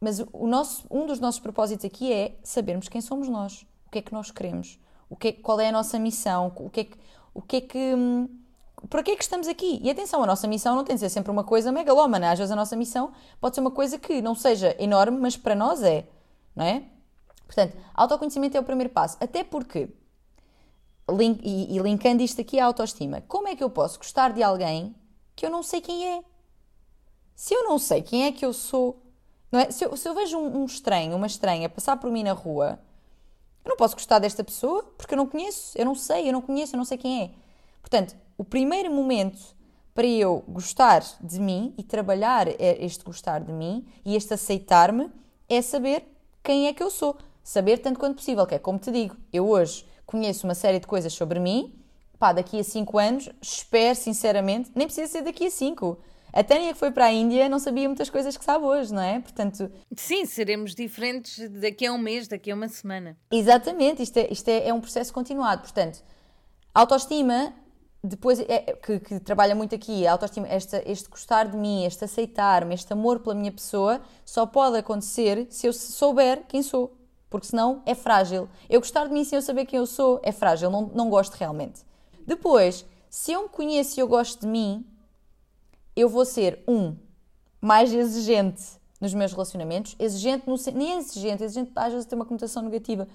[0.00, 3.98] mas o nosso, um dos nossos propósitos aqui é sabermos quem somos nós, o que
[3.98, 4.78] é que nós queremos,
[5.12, 6.96] o que é, qual é a nossa missão, o que é que,
[7.34, 8.26] o que, é que hum,
[8.88, 9.78] para que é que estamos aqui?
[9.82, 12.30] E atenção, a nossa missão não tem de ser sempre uma coisa megalómana.
[12.30, 15.54] Às vezes a nossa missão pode ser uma coisa que não seja enorme, mas para
[15.54, 16.08] nós é,
[16.56, 16.84] não é?
[17.44, 19.18] Portanto, autoconhecimento é o primeiro passo.
[19.20, 19.90] Até porque,
[21.10, 24.42] link, e, e linkando isto aqui à autoestima, como é que eu posso gostar de
[24.42, 24.96] alguém
[25.36, 26.24] que eu não sei quem é?
[27.36, 29.02] Se eu não sei quem é que eu sou,
[29.50, 29.70] não é?
[29.70, 32.80] Se eu, se eu vejo um, um estranho, uma estranha passar por mim na rua,
[33.64, 36.42] eu não posso gostar desta pessoa porque eu não conheço, eu não sei, eu não
[36.42, 37.30] conheço, eu não sei quem é.
[37.80, 39.38] Portanto, o primeiro momento
[39.94, 45.10] para eu gostar de mim e trabalhar este gostar de mim e este aceitar-me
[45.48, 46.04] é saber
[46.42, 47.16] quem é que eu sou.
[47.44, 50.86] Saber tanto quanto possível, que é como te digo, eu hoje conheço uma série de
[50.86, 51.74] coisas sobre mim,
[52.18, 55.98] pá, daqui a 5 anos, espero sinceramente, nem precisa ser daqui a 5
[56.32, 59.02] a Tânia que foi para a Índia não sabia muitas coisas que sabe hoje, não
[59.02, 59.20] é?
[59.20, 59.70] Portanto...
[59.94, 63.16] Sim, seremos diferentes daqui a um mês, daqui a uma semana.
[63.30, 65.60] Exatamente, isto é, isto é, é um processo continuado.
[65.60, 66.02] Portanto,
[66.74, 67.52] autoestima,
[68.02, 72.74] depois, é, que, que, trabalha muito aqui, autoestima, esta, este gostar de mim, este aceitar-me,
[72.74, 76.96] este amor pela minha pessoa, só pode acontecer se eu souber quem sou.
[77.28, 78.48] Porque senão é frágil.
[78.68, 81.34] Eu gostar de mim sem eu saber quem eu sou é frágil, não, não gosto
[81.34, 81.82] realmente.
[82.26, 84.86] Depois, se eu me conheço e eu gosto de mim,
[85.94, 86.96] eu vou ser, um,
[87.60, 88.62] mais exigente
[89.00, 93.08] nos meus relacionamentos, exigente, no, nem exigente, exigente às vezes tem uma conotação negativa,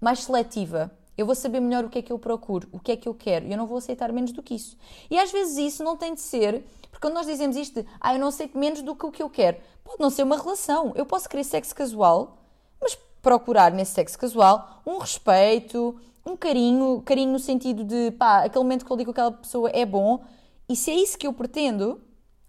[0.00, 0.90] mais seletiva.
[1.16, 3.14] Eu vou saber melhor o que é que eu procuro, o que é que eu
[3.14, 4.76] quero, e eu não vou aceitar menos do que isso.
[5.10, 8.14] E às vezes isso não tem de ser, porque quando nós dizemos isto de, ah,
[8.14, 10.92] eu não aceito menos do que o que eu quero, pode não ser uma relação.
[10.94, 12.38] Eu posso querer sexo casual,
[12.80, 18.62] mas procurar nesse sexo casual um respeito, um carinho, carinho no sentido de, pá, aquele
[18.62, 20.22] momento que eu digo que aquela pessoa é bom,
[20.68, 22.00] e se é isso que eu pretendo,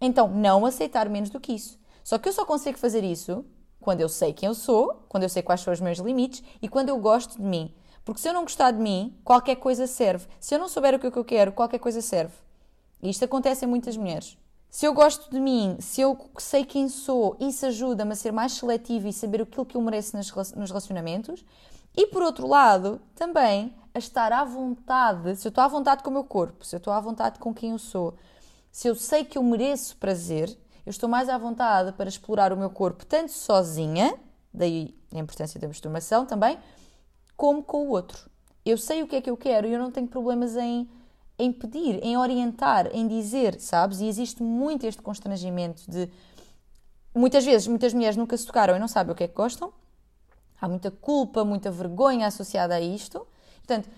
[0.01, 1.79] então, não aceitar menos do que isso.
[2.03, 3.45] Só que eu só consigo fazer isso
[3.79, 6.67] quando eu sei quem eu sou, quando eu sei quais são os meus limites e
[6.67, 7.73] quando eu gosto de mim.
[8.03, 10.27] Porque se eu não gostar de mim, qualquer coisa serve.
[10.39, 12.33] Se eu não souber o que eu quero, qualquer coisa serve.
[13.01, 14.37] E isto acontece em muitas mulheres.
[14.69, 18.53] Se eu gosto de mim, se eu sei quem sou, isso ajuda-me a ser mais
[18.53, 20.31] seletivo e saber aquilo que eu mereço nos
[20.69, 21.43] relacionamentos.
[21.95, 26.09] E por outro lado, também a estar à vontade, se eu estou à vontade com
[26.09, 28.13] o meu corpo, se eu estou à vontade com quem eu sou,
[28.71, 30.49] se eu sei que eu mereço prazer,
[30.85, 34.15] eu estou mais à vontade para explorar o meu corpo tanto sozinha,
[34.53, 36.57] daí a importância da masturbação também,
[37.35, 38.29] como com o outro.
[38.65, 40.89] Eu sei o que é que eu quero e eu não tenho problemas em,
[41.37, 43.99] em pedir, em orientar, em dizer, sabes?
[43.99, 46.09] E existe muito este constrangimento de.
[47.15, 49.73] Muitas vezes, muitas mulheres nunca se tocaram e não sabem o que é que gostam.
[50.61, 53.25] Há muita culpa, muita vergonha associada a isto.
[53.57, 53.89] Portanto,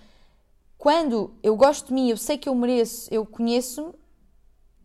[0.77, 3.93] quando eu gosto de mim, eu sei que eu mereço, eu conheço-me,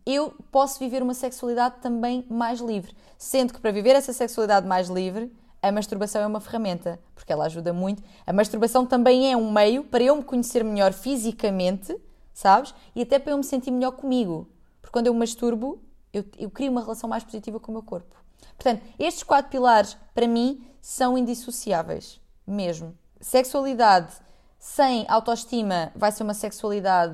[0.07, 2.95] eu posso viver uma sexualidade também mais livre.
[3.17, 7.45] Sendo que para viver essa sexualidade mais livre, a masturbação é uma ferramenta, porque ela
[7.45, 8.01] ajuda muito.
[8.25, 11.93] A masturbação também é um meio para eu me conhecer melhor fisicamente,
[12.33, 12.73] sabes?
[12.95, 14.47] E até para eu me sentir melhor comigo.
[14.81, 15.81] Porque quando eu masturbo,
[16.13, 18.15] eu, eu crio uma relação mais positiva com o meu corpo.
[18.55, 22.21] Portanto, estes quatro pilares, para mim, são indissociáveis.
[22.45, 22.95] Mesmo.
[23.19, 24.13] Sexualidade
[24.57, 27.13] sem autoestima vai ser uma sexualidade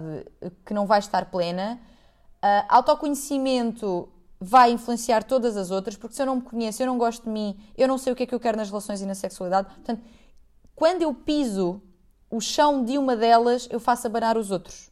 [0.63, 1.79] que não vai estar plena
[2.43, 6.97] Uh, autoconhecimento vai influenciar todas as outras, porque se eu não me conheço, eu não
[6.97, 9.05] gosto de mim, eu não sei o que é que eu quero nas relações e
[9.05, 9.73] na sexualidade.
[9.73, 10.03] Portanto,
[10.75, 11.81] quando eu piso
[12.29, 14.91] o chão de uma delas, eu faço abanar os outros.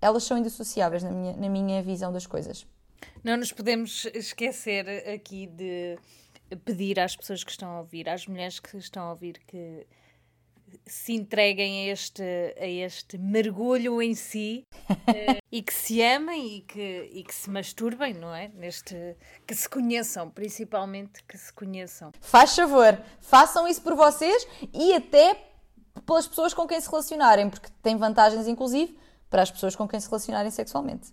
[0.00, 2.66] Elas são indissociáveis na minha, na minha visão das coisas.
[3.22, 5.98] Não nos podemos esquecer aqui de
[6.64, 9.86] pedir às pessoas que estão a ouvir, às mulheres que estão a ouvir, que
[10.86, 12.22] se entreguem a este,
[12.58, 17.50] a este mergulho em si uh, e que se amem e que, e que se
[17.50, 18.48] masturbem, não é?
[18.48, 22.12] Neste, que se conheçam, principalmente que se conheçam.
[22.20, 25.50] Faz favor, façam isso por vocês e até
[26.06, 28.98] pelas pessoas com quem se relacionarem, porque tem vantagens, inclusive,
[29.30, 31.12] para as pessoas com quem se relacionarem sexualmente.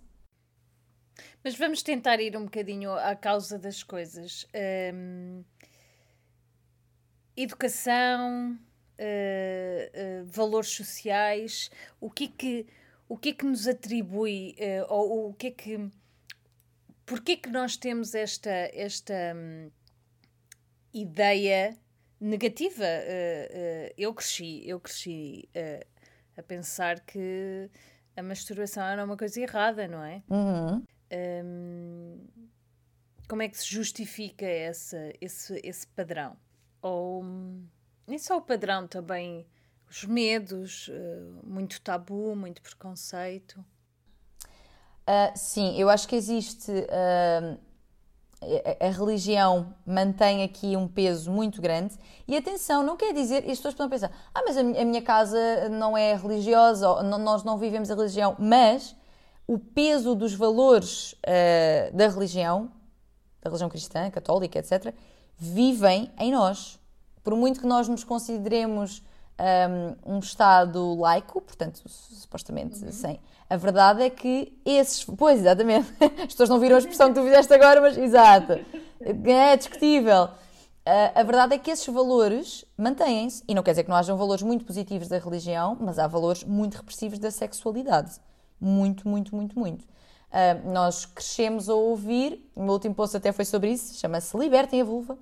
[1.42, 4.46] Mas vamos tentar ir um bocadinho à causa das coisas.
[4.94, 5.44] Um,
[7.36, 8.58] educação,
[8.98, 12.66] uh, valores sociais, o que é que,
[13.08, 15.90] o que, é que nos atribui, uh, ou o que é que.
[17.04, 19.70] Porquê que nós temos esta, esta um,
[20.94, 21.76] ideia
[22.20, 22.84] negativa?
[23.98, 25.48] eu cresci, eu cresci
[26.36, 27.68] a pensar que
[28.16, 30.22] a masturbação era uma coisa errada, não é?
[30.30, 30.84] Uhum.
[31.44, 32.26] Um,
[33.28, 36.36] como é que se justifica esse, esse, esse padrão?
[36.80, 37.24] Ou
[38.06, 39.46] nem só o padrão, também
[39.88, 43.64] os medos, uh, muito tabu, muito preconceito.
[45.02, 46.70] Uh, sim, eu acho que existe.
[46.70, 47.58] Uh,
[48.42, 51.96] a, a, religião mantém aqui um peso muito grande.
[52.26, 53.38] E atenção, não quer dizer.
[53.38, 57.18] As pessoas podem pensar: ah, mas a, a minha casa não é religiosa, ou, não,
[57.18, 58.36] nós não vivemos a religião.
[58.38, 58.96] Mas
[59.46, 62.70] o peso dos valores uh, da religião,
[63.40, 64.94] da religião cristã, católica, etc.,
[65.36, 66.80] vivem em nós.
[67.22, 69.02] Por muito que nós nos consideremos
[70.06, 72.92] um, um Estado laico, portanto, supostamente uhum.
[72.92, 73.20] sem.
[73.48, 75.04] A verdade é que esses.
[75.04, 75.92] Pois, exatamente.
[76.00, 78.60] As pessoas não viram a expressão que tu fizeste agora, mas exato.
[79.00, 80.24] É discutível.
[80.24, 83.42] Uh, a verdade é que esses valores mantêm-se.
[83.46, 86.44] E não quer dizer que não hajam valores muito positivos da religião, mas há valores
[86.44, 88.20] muito repressivos da sexualidade.
[88.60, 89.82] Muito, muito, muito, muito.
[89.82, 94.80] Uh, nós crescemos a ouvir, o meu último post até foi sobre isso, chama-se Libertem
[94.80, 95.18] a Vulva.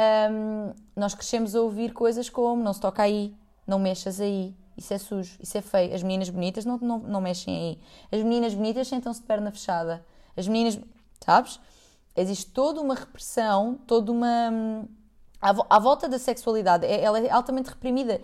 [0.00, 3.34] Um, nós crescemos a ouvir coisas como não se toca aí,
[3.66, 5.94] não mexas aí, isso é sujo, isso é feio.
[5.94, 7.78] As meninas bonitas não, não, não mexem aí.
[8.18, 10.04] As meninas bonitas sentam-se de perna fechada.
[10.36, 10.78] As meninas,
[11.24, 11.60] sabes?
[12.16, 14.86] Existe toda uma repressão, toda uma.
[15.40, 18.20] À, à volta da sexualidade, é, ela é altamente reprimida.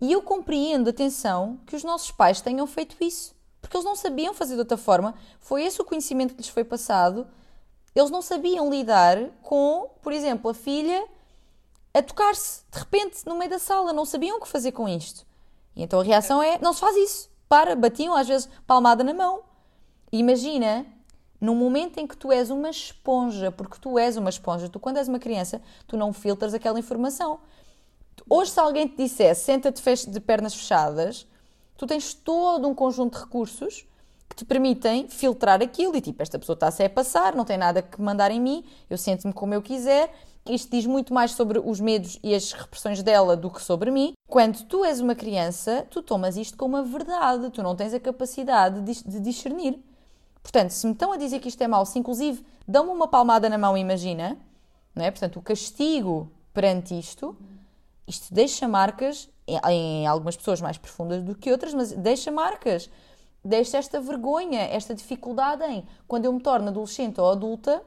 [0.00, 4.32] E eu compreendo, atenção, que os nossos pais tenham feito isso porque eles não sabiam
[4.32, 5.14] fazer de outra forma.
[5.40, 7.26] Foi esse o conhecimento que lhes foi passado.
[7.94, 11.06] Eles não sabiam lidar com, por exemplo, a filha
[11.92, 15.26] a tocar-se de repente no meio da sala, não sabiam o que fazer com isto.
[15.74, 19.14] E então a reação é: não se faz isso, para, batiam às vezes palmada na
[19.14, 19.42] mão.
[20.12, 20.86] Imagina,
[21.40, 24.98] no momento em que tu és uma esponja, porque tu és uma esponja, tu quando
[24.98, 27.40] és uma criança, tu não filtras aquela informação.
[28.28, 31.26] Hoje, se alguém te dissesse senta-te de pernas fechadas,
[31.76, 33.86] tu tens todo um conjunto de recursos
[34.28, 37.80] que te permitem filtrar aquilo e tipo, esta pessoa está-se a passar, não tem nada
[37.82, 40.12] que mandar em mim, eu sinto-me como eu quiser.
[40.48, 44.14] Isto diz muito mais sobre os medos e as repressões dela do que sobre mim.
[44.26, 48.00] Quando tu és uma criança, tu tomas isto como uma verdade, tu não tens a
[48.00, 49.78] capacidade de, discernir.
[50.42, 53.48] Portanto, se me estão a dizer que isto é mau, se inclusive dão-me uma palmada
[53.48, 54.38] na mão, imagina,
[54.94, 55.10] não é?
[55.10, 57.36] Portanto, o castigo perante isto,
[58.06, 62.90] isto deixa marcas em algumas pessoas mais profundas do que outras, mas deixa marcas.
[63.48, 67.82] Deixa esta vergonha, esta dificuldade em, quando eu me torno adolescente ou adulta,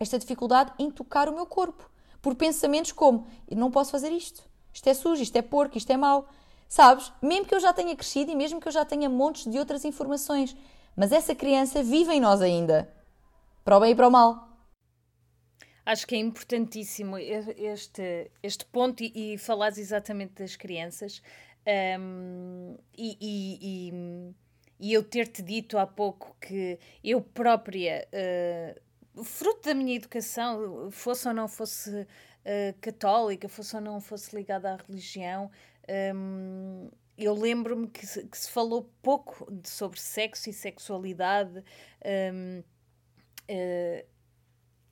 [0.00, 1.90] esta dificuldade em tocar o meu corpo.
[2.22, 5.98] Por pensamentos como, não posso fazer isto, isto é sujo, isto é porco, isto é
[5.98, 6.26] mau.
[6.66, 7.12] Sabes?
[7.20, 9.84] Mesmo que eu já tenha crescido e mesmo que eu já tenha montes de outras
[9.84, 10.56] informações,
[10.96, 12.90] mas essa criança vive em nós ainda.
[13.62, 14.48] Para o bem e para o mal.
[15.84, 21.20] Acho que é importantíssimo este, este ponto e, e falares exatamente das crianças.
[22.00, 24.34] Um, e, e, e,
[24.78, 28.06] e, eu ter-te dito há pouco que eu própria,
[29.16, 34.34] uh, fruto da minha educação, fosse ou não fosse uh, católica, fosse ou não fosse
[34.34, 35.50] ligada à religião,
[36.14, 41.64] um, eu lembro-me que, que, se falou pouco sobre sexo e sexualidade.
[42.34, 42.62] Um,
[43.50, 44.15] uh,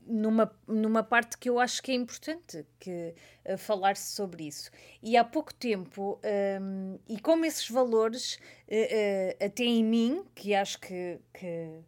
[0.07, 3.15] numa, numa parte que eu acho que é importante que
[3.47, 4.71] uh, falar-se sobre isso.
[5.03, 6.21] E há pouco tempo,
[6.61, 8.37] um, e como esses valores,
[8.69, 11.81] uh, uh, até em mim, que acho que, que,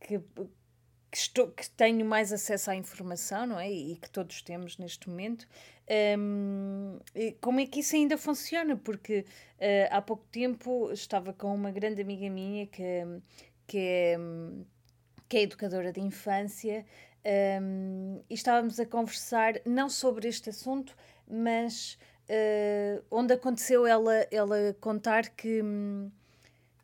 [0.00, 0.18] que,
[1.10, 3.70] que, estou, que tenho mais acesso à informação, não é?
[3.70, 5.46] E que todos temos neste momento,
[6.18, 6.98] um,
[7.40, 8.76] como é que isso ainda funciona?
[8.76, 9.24] Porque
[9.90, 12.82] há pouco tempo estava com uma grande amiga minha que,
[13.66, 14.18] que é
[15.28, 16.84] que é educadora de infância,
[17.24, 20.96] um, e estávamos a conversar não sobre este assunto,
[21.28, 25.62] mas uh, onde aconteceu ela, ela contar que,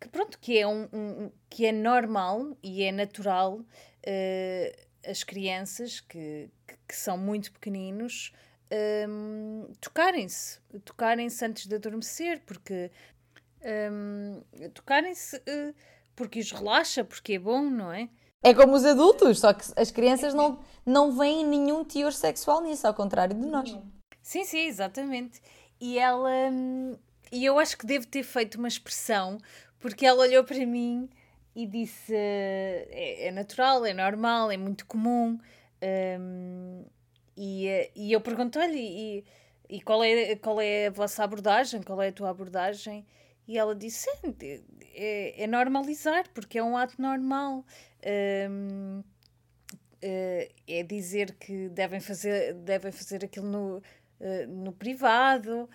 [0.00, 6.00] que pronto, que é, um, um, que é normal e é natural uh, as crianças
[6.00, 6.48] que,
[6.87, 8.33] que, são muito pequeninos
[9.81, 12.88] tocarem-se, tocarem-se antes de adormecer, porque
[14.74, 15.74] tocarem-se uh,
[16.20, 18.11] porque os relaxa, porque é bom, não é?
[18.42, 22.87] É como os adultos, só que as crianças não, não veem nenhum teor sexual nisso,
[22.87, 23.76] ao contrário de nós.
[24.22, 25.40] Sim, sim, exatamente.
[25.81, 26.31] E ela.
[26.50, 26.96] Hum,
[27.31, 29.38] e eu acho que devo ter feito uma expressão,
[29.79, 31.09] porque ela olhou para mim
[31.55, 35.38] e disse: é, é natural, é normal, é muito comum.
[35.83, 36.85] Um,
[37.37, 39.24] e, e eu perguntei-lhe: e,
[39.68, 41.83] e qual, é, qual é a vossa abordagem?
[41.83, 43.07] Qual é a tua abordagem?
[43.51, 44.61] E ela disse: é,
[44.95, 47.67] é, é normalizar, porque é um ato normal.
[48.49, 55.69] Um, uh, é dizer que devem fazer, devem fazer aquilo no, uh, no privado,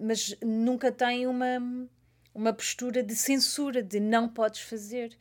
[0.00, 1.88] mas nunca tem uma,
[2.34, 5.16] uma postura de censura, de não podes fazer.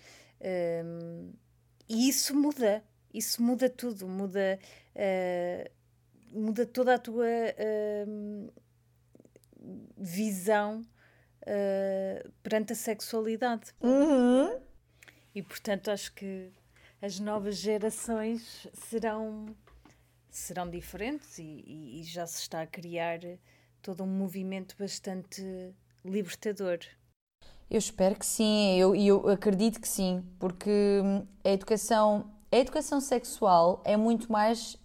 [1.87, 4.59] e isso muda, isso muda tudo, muda,
[6.31, 7.27] muda toda a tua
[9.95, 10.83] visão
[12.41, 13.73] perante a sexualidade.
[13.81, 14.59] Uhum.
[15.33, 16.51] E portanto acho que
[17.01, 19.45] as novas gerações serão,
[20.29, 23.19] serão diferentes e, e, já se está a criar
[23.81, 25.43] todo um movimento bastante
[26.03, 26.79] libertador.
[27.69, 31.01] Eu espero que sim, eu, eu acredito que sim, porque
[31.43, 34.77] a educação, a educação sexual é muito mais.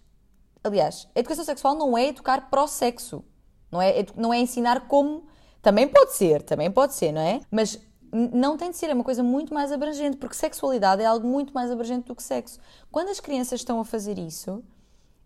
[0.63, 3.23] Aliás, a educação sexual não é educar para o sexo,
[3.71, 5.27] não é, não é ensinar como.
[5.61, 7.41] Também pode ser, também pode ser, não é?
[7.51, 7.79] Mas
[8.11, 11.53] não tem de ser, é uma coisa muito mais abrangente, porque sexualidade é algo muito
[11.53, 12.59] mais abrangente do que sexo.
[12.91, 14.63] Quando as crianças estão a fazer isso,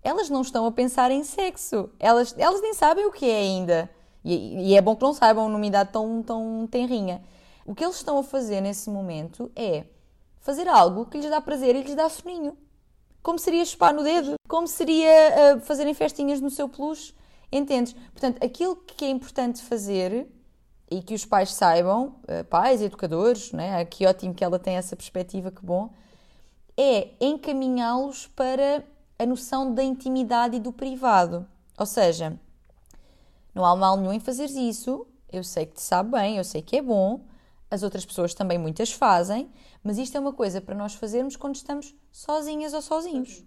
[0.03, 3.89] elas não estão a pensar em sexo, elas, elas nem sabem o que é ainda.
[4.23, 7.23] E, e é bom que não saibam numa idade tão, tão tenrinha.
[7.65, 9.85] O que eles estão a fazer nesse momento é
[10.39, 12.55] fazer algo que lhes dá prazer e lhes dá soninho.
[13.23, 17.15] Como seria chupar no dedo, como seria uh, fazerem festinhas no seu peluche,
[17.57, 17.93] entendes?
[17.93, 20.27] Portanto, aquilo que é importante fazer
[20.89, 23.83] e que os pais saibam, eh, pais, educadores, né?
[23.85, 25.89] que ótimo que ela tem essa perspectiva, que bom,
[26.77, 28.83] é encaminhá-los para
[29.17, 31.47] a noção da intimidade e do privado.
[31.77, 32.39] Ou seja,
[33.53, 36.61] não há mal nenhum em fazer isso, eu sei que te sabe bem, eu sei
[36.61, 37.21] que é bom,
[37.71, 39.49] as outras pessoas também muitas fazem,
[39.83, 43.43] mas isto é uma coisa para nós fazermos quando estamos sozinhas ou sozinhos.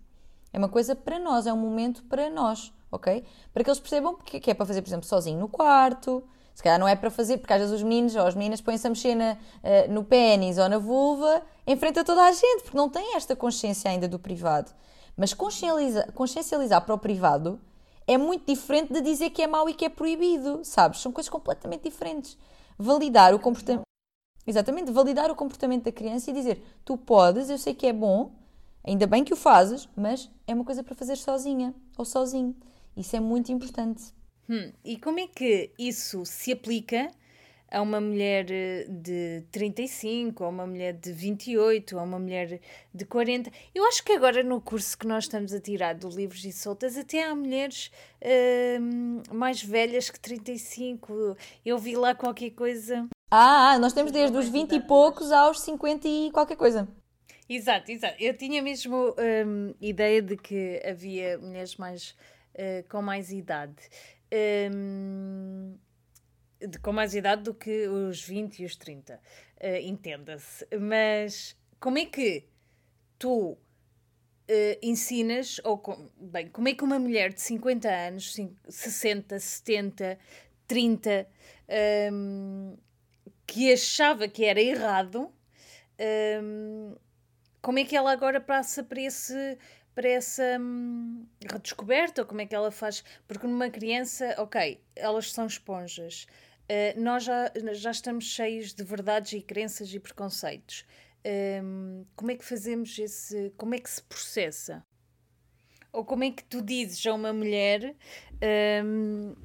[0.52, 3.24] É uma coisa para nós, é um momento para nós, ok?
[3.53, 6.22] Para que eles percebam que é para fazer, por exemplo, sozinho no quarto,
[6.59, 8.85] se calhar não é para fazer, porque às vezes os meninos ou as meninas põem-se
[8.85, 12.64] a mexer na, uh, no pênis ou na vulva em frente a toda a gente,
[12.64, 14.72] porque não têm esta consciência ainda do privado.
[15.16, 17.61] Mas consciencializar, consciencializar para o privado
[18.09, 21.01] é muito diferente de dizer que é mau e que é proibido, sabes?
[21.01, 22.37] São coisas completamente diferentes.
[22.77, 23.83] Validar o comportamento.
[24.46, 28.33] Exatamente, validar o comportamento da criança e dizer: tu podes, eu sei que é bom,
[28.83, 32.57] ainda bem que o fazes, mas é uma coisa para fazer sozinha ou sozinho.
[32.98, 34.12] Isso é muito importante.
[34.50, 37.08] Hum, e como é que isso se aplica
[37.70, 42.61] a uma mulher eh, de 35, a uma mulher de 28, a uma mulher
[42.92, 43.52] de 40?
[43.72, 46.96] Eu acho que agora no curso que nós estamos a tirar do Livros e Soltas,
[46.96, 51.37] até há mulheres uh, mais velhas que 35.
[51.64, 53.06] Eu vi lá qualquer coisa.
[53.30, 56.88] Ah, nós temos desde os 20 e poucos aos 50 e qualquer coisa.
[57.48, 58.16] Exato, exato.
[58.18, 59.14] Eu tinha mesmo
[59.46, 62.14] um, ideia de que havia mulheres mais
[62.54, 63.88] uh, com mais idade
[64.72, 65.76] um,
[66.61, 69.18] de, com mais idade do que os 20 e os 30, uh,
[69.61, 70.66] eh, entenda-se.
[70.78, 72.44] Mas como é que
[73.18, 73.58] tu uh,
[74.82, 78.37] ensinas, ou com, bem, como é que uma mulher de 50 anos,
[78.68, 80.18] 60, 70,
[80.66, 81.28] 30,
[82.12, 82.76] um,
[83.46, 85.32] que achava que era errado,
[86.42, 86.96] um,
[87.62, 89.58] como é que ela agora passa para esse
[89.98, 93.02] para essa hum, redescoberta, ou como é que ela faz?
[93.26, 96.24] Porque numa criança, ok, elas são esponjas.
[96.70, 100.87] Uh, nós já, já estamos cheios de verdades e crenças e preconceitos.
[101.64, 103.52] Um, como é que fazemos esse.
[103.56, 104.87] Como é que se processa?
[105.92, 107.96] Ou como é que tu dizes a uma mulher.
[108.84, 109.36] Um, uh,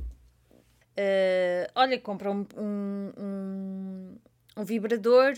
[0.96, 4.20] eh, olha, compra um, um,
[4.56, 5.34] um, vibrador,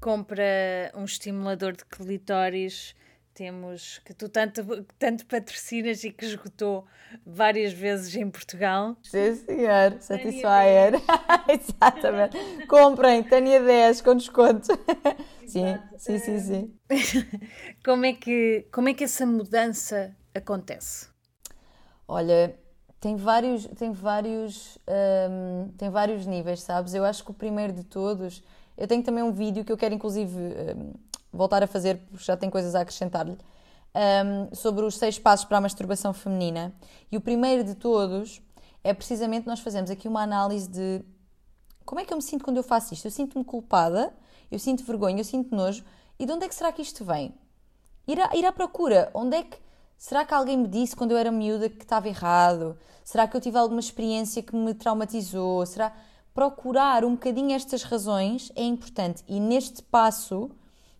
[0.00, 2.96] compra um estimulador de clitóris
[3.36, 4.64] temos que tu tanto,
[4.98, 6.86] tanto patrocinas e que esgotou
[7.24, 8.96] várias vezes em Portugal.
[9.02, 10.94] Sim, senhor, Satisfyer.
[11.46, 12.66] Exatamente.
[12.66, 14.68] Comprem, Tânia 10 com desconto.
[15.46, 16.74] sim, sim, sim, sim.
[17.84, 21.06] como, é que, como é que essa mudança acontece?
[22.08, 22.58] Olha,
[22.98, 24.78] tem vários, tem vários,
[25.30, 26.94] um, tem vários níveis, sabes?
[26.94, 28.42] Eu acho que o primeiro de todos,
[28.78, 30.94] eu tenho também um vídeo que eu quero inclusive um,
[31.36, 33.36] voltar a fazer, porque já tem coisas a acrescentar-lhe,
[33.94, 36.74] um, sobre os seis passos para a masturbação feminina.
[37.10, 38.42] E o primeiro de todos
[38.82, 41.04] é precisamente nós fazemos aqui uma análise de
[41.84, 43.06] como é que eu me sinto quando eu faço isto?
[43.06, 44.12] Eu sinto-me culpada,
[44.50, 45.84] eu sinto vergonha, eu sinto nojo,
[46.18, 47.32] e de onde é que será que isto vem?
[48.08, 49.58] Ir à, ir à procura, onde é que.
[49.98, 52.76] Será que alguém me disse quando eu era miúda que estava errado?
[53.02, 55.64] Será que eu tive alguma experiência que me traumatizou?
[55.64, 55.90] Será
[56.34, 60.50] procurar um bocadinho estas razões é importante e neste passo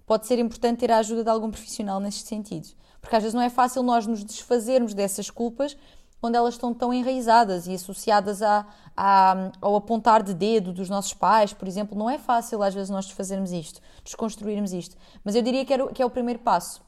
[0.07, 2.69] pode ser importante ter a ajuda de algum profissional neste sentido.
[3.01, 5.77] Porque às vezes não é fácil nós nos desfazermos dessas culpas
[6.21, 11.13] quando elas estão tão enraizadas e associadas a, a, ao apontar de dedo dos nossos
[11.13, 11.97] pais, por exemplo.
[11.97, 14.97] Não é fácil às vezes nós desfazermos isto, desconstruirmos isto.
[15.23, 16.81] Mas eu diria que, que é o primeiro passo,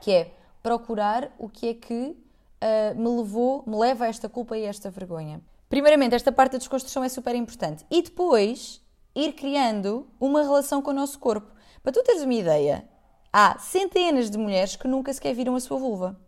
[0.00, 4.56] que é procurar o que é que uh, me levou, me leva a esta culpa
[4.56, 5.40] e a esta vergonha.
[5.68, 7.86] Primeiramente, esta parte da desconstrução é super importante.
[7.90, 8.80] E depois,
[9.14, 11.50] ir criando uma relação com o nosso corpo.
[11.82, 12.88] Para tu teres uma ideia,
[13.32, 16.18] há centenas de mulheres que nunca sequer viram a sua vulva.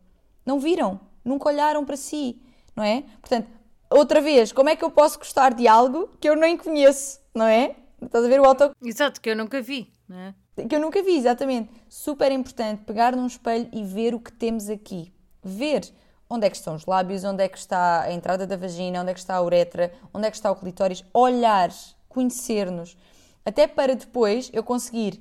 [0.45, 2.41] Não viram, nunca olharam para si,
[2.75, 3.05] não é?
[3.21, 3.49] Portanto,
[3.91, 7.47] outra vez, como é que eu posso gostar de algo que eu nem conheço, não
[7.47, 7.77] é?
[8.01, 8.75] Estás a ver o auto...
[8.83, 10.35] Exato, que eu nunca vi, não é?
[10.69, 11.71] Que eu nunca vi, exatamente.
[11.89, 15.13] Super importante pegar num espelho e ver o que temos aqui.
[15.43, 15.83] Ver
[16.29, 19.11] onde é que estão os lábios, onde é que está a entrada da vagina, onde
[19.11, 21.71] é que está a uretra, onde é que está o clitóris, olhar,
[22.09, 22.97] conhecer-nos,
[23.45, 25.21] até para depois eu conseguir,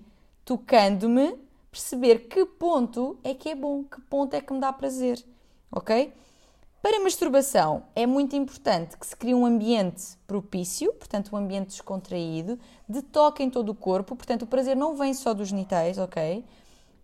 [0.49, 1.37] tocando-me,
[1.69, 5.23] perceber que ponto é que é bom, que ponto é que me dá prazer,
[5.71, 6.11] ok?
[6.81, 11.67] Para a masturbação é muito importante que se crie um ambiente propício, portanto um ambiente
[11.67, 12.57] descontraído,
[12.89, 16.43] de toque em todo o corpo, portanto o prazer não vem só dos genitais, ok?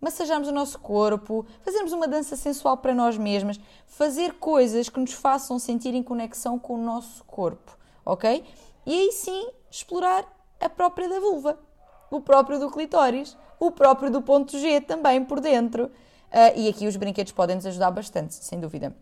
[0.00, 5.12] massajarmos o nosso corpo, fazermos uma dança sensual para nós mesmas, fazer coisas que nos
[5.12, 8.42] façam sentir em conexão com o nosso corpo, ok?
[8.84, 10.26] E aí sim explorar
[10.60, 11.58] a própria da vulva,
[12.10, 15.86] o próprio do clitóris, o próprio do ponto G também por dentro.
[15.86, 18.94] Uh, e aqui os brinquedos podem nos ajudar bastante, sem dúvida.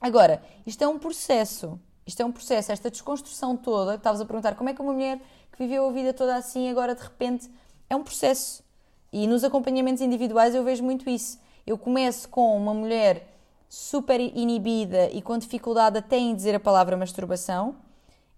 [0.00, 1.78] Agora, isto é um processo.
[2.04, 4.92] Isto é um processo, esta desconstrução toda, que estavas a perguntar como é que uma
[4.92, 5.20] mulher
[5.52, 7.48] que viveu a vida toda assim agora de repente
[7.88, 8.64] é um processo.
[9.12, 11.38] E nos acompanhamentos individuais eu vejo muito isso.
[11.64, 13.28] Eu começo com uma mulher
[13.68, 17.76] super inibida e com dificuldade até em dizer a palavra masturbação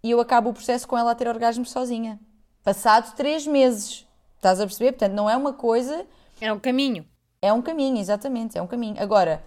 [0.02, 2.20] e eu acabo o processo com ela a ter orgasmo sozinha.
[2.62, 4.03] Passado três meses.
[4.44, 4.92] Estás a perceber?
[4.92, 6.04] Portanto, não é uma coisa.
[6.38, 7.06] É um caminho.
[7.40, 8.94] É um caminho, exatamente, é um caminho.
[8.98, 9.42] Agora,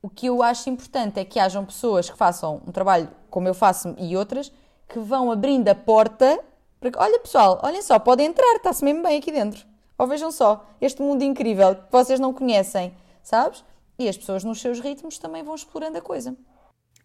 [0.00, 3.52] o que eu acho importante é que hajam pessoas que façam um trabalho como eu
[3.52, 4.50] faço e outras
[4.88, 6.42] que vão abrindo a porta
[6.80, 9.62] para que, olha pessoal, olhem só, podem entrar, está-se mesmo bem aqui dentro.
[9.98, 13.62] Ou vejam só, este mundo incrível que vocês não conhecem, sabes?
[13.98, 16.34] E as pessoas nos seus ritmos também vão explorando a coisa.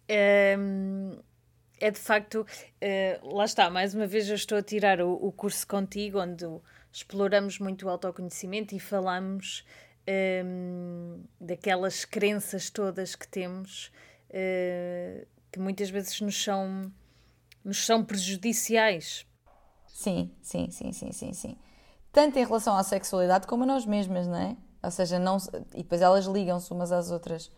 [0.08, 0.56] É,
[1.78, 2.46] é de facto,
[2.80, 6.46] é, lá está, mais uma vez eu estou a tirar o, o curso contigo, onde
[6.92, 9.64] exploramos muito o autoconhecimento e falamos
[10.06, 10.42] é,
[11.40, 13.92] daquelas crenças todas que temos
[14.30, 16.92] é, que muitas vezes nos são,
[17.64, 19.26] nos são prejudiciais.
[19.86, 21.58] Sim, sim, sim, sim, sim, sim
[22.12, 24.56] tanto em relação à sexualidade como a nós mesmas, não é?
[24.82, 25.36] Ou seja, não,
[25.74, 27.50] e depois elas ligam-se umas às outras.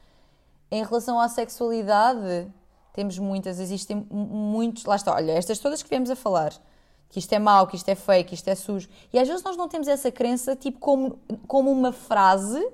[0.70, 2.52] Em relação à sexualidade,
[2.92, 4.84] temos muitas, existem muitos.
[4.84, 6.52] Lá está, olha, estas todas que viemos a falar,
[7.11, 8.88] que isto é mau, que isto é feio, que isto é sujo.
[9.12, 12.64] E às vezes nós não temos essa crença tipo como, como uma frase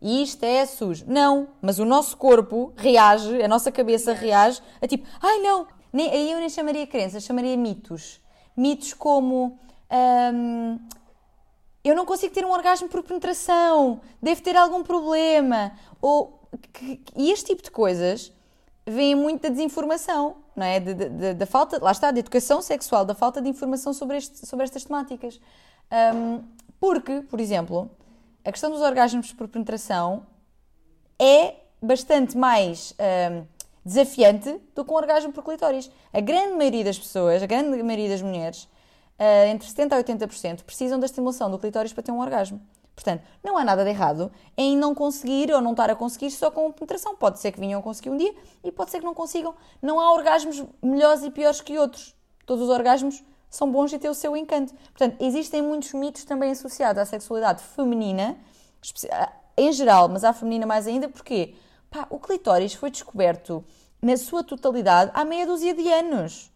[0.00, 1.04] e isto é sujo.
[1.06, 6.08] Não, mas o nosso corpo reage, a nossa cabeça reage a tipo, ai não, nem,
[6.08, 8.20] aí eu nem chamaria crença, chamaria mitos.
[8.56, 9.58] Mitos como.
[10.32, 10.78] Hum,
[11.82, 15.72] eu não consigo ter um orgasmo por penetração, devo ter algum problema.
[16.00, 16.40] Ou,
[17.16, 18.32] e este tipo de coisas
[18.86, 20.78] vem muito da desinformação, não é?
[21.34, 24.84] Da falta, lá está, de educação sexual, da falta de informação sobre, este, sobre estas
[24.84, 25.40] temáticas.
[26.14, 26.44] Um,
[26.78, 27.90] porque, por exemplo,
[28.44, 30.26] a questão dos orgasmos por penetração
[31.18, 32.94] é bastante mais
[33.32, 33.44] um,
[33.84, 35.90] desafiante do que um orgasmo por clitóris.
[36.12, 38.64] A grande maioria das pessoas, a grande maioria das mulheres,
[39.18, 42.60] uh, entre 70% a 80% precisam da estimulação do clitóris para ter um orgasmo.
[43.00, 46.50] Portanto, não há nada de errado em não conseguir ou não estar a conseguir só
[46.50, 47.16] com penetração.
[47.16, 49.54] Pode ser que vinham a conseguir um dia e pode ser que não consigam.
[49.80, 52.14] Não há orgasmos melhores e piores que outros.
[52.44, 54.74] Todos os orgasmos são bons e têm o seu encanto.
[54.92, 58.36] Portanto, existem muitos mitos também associados à sexualidade feminina,
[59.56, 61.54] em geral, mas à feminina mais ainda, porque
[61.90, 63.64] pá, o clitóris foi descoberto
[64.02, 66.52] na sua totalidade há meia dúzia de anos.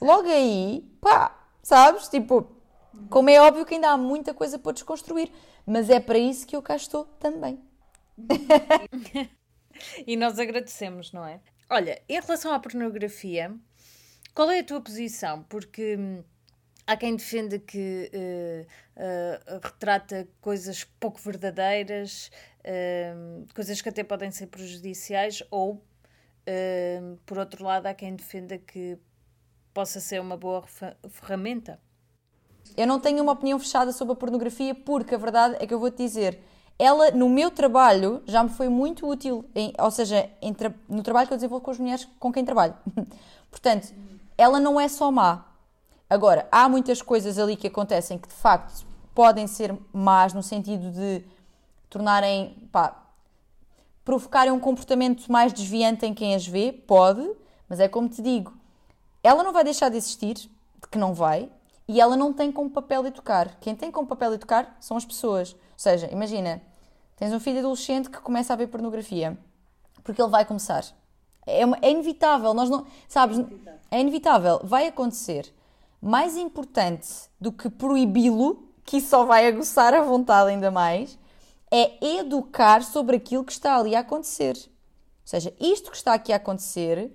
[0.00, 2.08] Logo aí, pá, sabes?
[2.08, 2.48] Tipo,
[3.08, 5.30] como é óbvio que ainda há muita coisa para desconstruir,
[5.66, 7.60] mas é para isso que eu cá estou também.
[10.06, 11.40] e nós agradecemos, não é?
[11.68, 13.54] Olha, em relação à pornografia,
[14.34, 15.42] qual é a tua posição?
[15.44, 16.22] Porque hum,
[16.90, 22.32] Há quem defenda que uh, uh, retrata coisas pouco verdadeiras,
[22.64, 25.80] uh, coisas que até podem ser prejudiciais, ou,
[27.24, 28.98] por outro lado, há quem defenda que
[29.72, 30.64] possa ser uma boa
[31.08, 31.80] ferramenta.
[32.76, 35.78] Eu não tenho uma opinião fechada sobre a pornografia, porque a verdade é que eu
[35.78, 36.40] vou-te dizer,
[36.78, 41.26] ela no meu trabalho já me foi muito útil, em, ou seja, tra no trabalho
[41.26, 42.74] que eu desenvolvo com as mulheres com quem trabalho.
[43.50, 43.92] Portanto,
[44.38, 45.44] ela não é só má,
[46.10, 50.90] Agora, há muitas coisas ali que acontecem que de facto podem ser más no sentido
[50.90, 51.24] de
[51.88, 53.00] tornarem, pá,
[54.04, 57.24] provocarem um comportamento mais desviante em quem as vê, pode,
[57.68, 58.52] mas é como te digo,
[59.22, 61.48] ela não vai deixar de existir, de que não vai,
[61.90, 63.58] e ela não tem como papel educar.
[63.60, 65.54] Quem tem como papel educar são as pessoas.
[65.54, 66.62] Ou seja, imagina,
[67.16, 69.36] tens um filho adolescente que começa a ver pornografia,
[70.04, 70.84] porque ele vai começar.
[71.44, 73.44] É, é inevitável, nós não, sabes,
[73.90, 75.52] é inevitável, vai acontecer
[76.00, 77.08] mais importante
[77.40, 81.18] do que proibi-lo, que só vai aguçar a vontade ainda mais,
[81.72, 84.54] é educar sobre aquilo que está ali a acontecer.
[84.56, 87.10] Ou seja, isto que está aqui a acontecer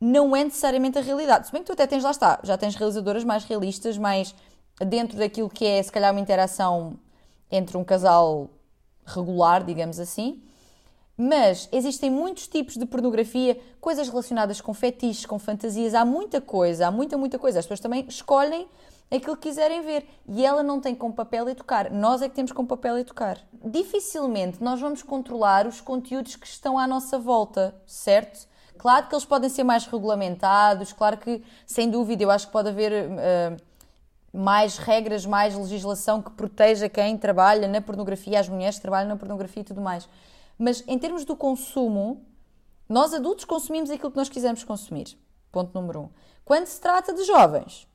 [0.00, 1.46] não é necessariamente a realidade.
[1.46, 4.34] Se bem que tu até tens, lá está, já tens realizadoras mais realistas, mais
[4.86, 6.98] dentro daquilo que é, se calhar, uma interação
[7.50, 8.50] entre um casal
[9.04, 10.42] regular, digamos assim.
[11.16, 16.86] Mas existem muitos tipos de pornografia, coisas relacionadas com fetiches, com fantasias, há muita coisa,
[16.86, 17.58] há muita, muita coisa.
[17.58, 18.68] As pessoas também escolhem
[19.10, 21.90] aquilo que quiserem ver e ela não tem como papel educar.
[21.90, 23.38] Nós é que temos como papel educar.
[23.64, 28.46] Dificilmente nós vamos controlar os conteúdos que estão à nossa volta, certo?
[28.78, 32.68] Claro que eles podem ser mais regulamentados, claro que, sem dúvida, eu acho que pode
[32.68, 33.56] haver uh,
[34.32, 39.16] mais regras, mais legislação que proteja quem trabalha na pornografia, as mulheres que trabalham na
[39.16, 40.08] pornografia e tudo mais.
[40.56, 42.24] Mas em termos do consumo,
[42.88, 45.18] nós adultos consumimos aquilo que nós quisermos consumir.
[45.50, 46.08] Ponto número um.
[46.44, 47.86] Quando se trata de jovens,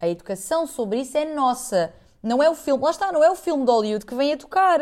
[0.00, 1.94] a educação sobre isso é nossa.
[2.22, 4.36] Não é o filme, lá está, não é o filme de Hollywood que vem a
[4.36, 4.80] tocar.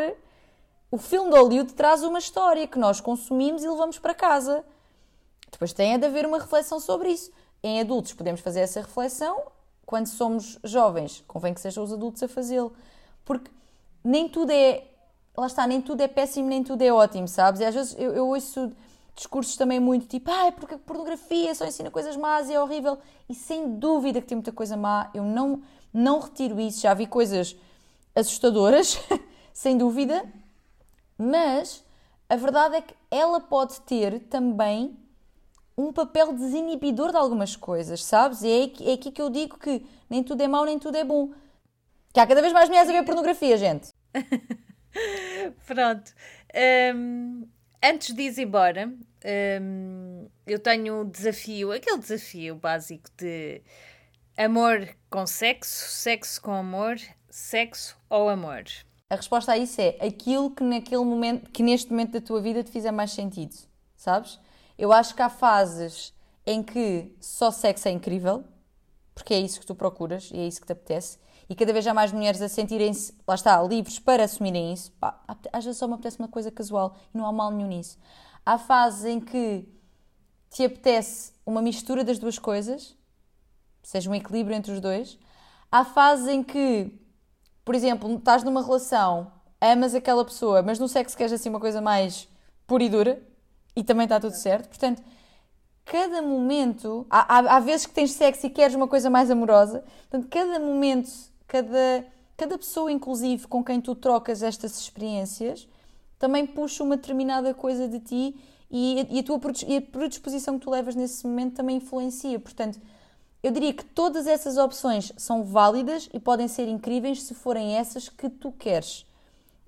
[0.91, 4.65] O filme de Hollywood traz uma história que nós consumimos e levamos para casa.
[5.51, 7.31] Depois tem de haver uma reflexão sobre isso.
[7.63, 9.43] Em adultos podemos fazer essa reflexão,
[9.85, 12.73] quando somos jovens, convém que sejam os adultos a fazê-lo.
[13.25, 13.51] Porque
[14.05, 14.85] nem tudo é
[15.37, 17.61] lá está, nem tudo é péssimo, nem tudo é ótimo, sabes?
[17.61, 18.73] E às vezes eu, eu ouço
[19.15, 22.99] discursos também muito tipo, ah, porque a pornografia só ensina coisas más e é horrível.
[23.29, 26.81] E sem dúvida que tem muita coisa má, eu não, não retiro isso.
[26.81, 27.57] Já vi coisas
[28.15, 28.99] assustadoras,
[29.53, 30.25] sem dúvida,
[31.17, 31.85] mas
[32.29, 34.97] a verdade é que ela pode ter também
[35.89, 38.43] um papel desinibidor de algumas coisas, sabes?
[38.43, 41.05] E é, é aqui que eu digo que nem tudo é mau, nem tudo é
[41.05, 41.33] bom.
[42.13, 43.89] Que há cada vez mais mulheres a ver pornografia, gente.
[45.67, 46.13] Pronto.
[46.95, 47.47] Um,
[47.83, 48.93] antes de ir embora,
[49.63, 53.63] um, eu tenho um desafio, aquele desafio básico de
[54.37, 56.97] amor com sexo, sexo com amor,
[57.29, 58.65] sexo ou amor.
[59.09, 62.63] A resposta a isso é aquilo que naquele momento, que neste momento da tua vida
[62.63, 63.55] te fizer mais sentido,
[63.97, 64.39] sabes?
[64.81, 66.11] Eu acho que há fases
[66.47, 68.45] em que só sexo é incrível,
[69.15, 71.19] porque é isso que tu procuras e é isso que te apetece,
[71.51, 74.91] e cada vez há mais mulheres a sentirem-se, lá está, livres para assumirem isso.
[74.93, 75.21] Pá,
[75.53, 77.99] às vezes só me apetece uma coisa casual e não há mal nenhum nisso.
[78.47, 79.69] Há fases em que
[80.49, 82.97] te apetece uma mistura das duas coisas,
[83.83, 85.19] seja um equilíbrio entre os dois.
[85.71, 86.91] Há fases em que,
[87.67, 91.83] por exemplo, estás numa relação, amas aquela pessoa, mas no sexo queres assim uma coisa
[91.83, 92.27] mais
[92.67, 93.30] pura e dura
[93.75, 94.69] e também está tudo certo.
[94.69, 95.03] Portanto,
[95.85, 97.07] cada momento.
[97.11, 99.85] Há, há, há vezes que tens sexo e queres uma coisa mais amorosa.
[100.09, 101.11] Portanto, cada momento
[101.51, 102.07] cada,
[102.37, 105.69] cada pessoa, inclusive, com quem tu trocas estas experiências,
[106.17, 108.41] também puxa uma determinada coisa de ti
[108.71, 112.39] e, e a tua e a predisposição que tu levas nesse momento também influencia.
[112.39, 112.81] Portanto,
[113.43, 118.09] eu diria que todas essas opções são válidas e podem ser incríveis se forem essas
[118.09, 119.05] que tu queres.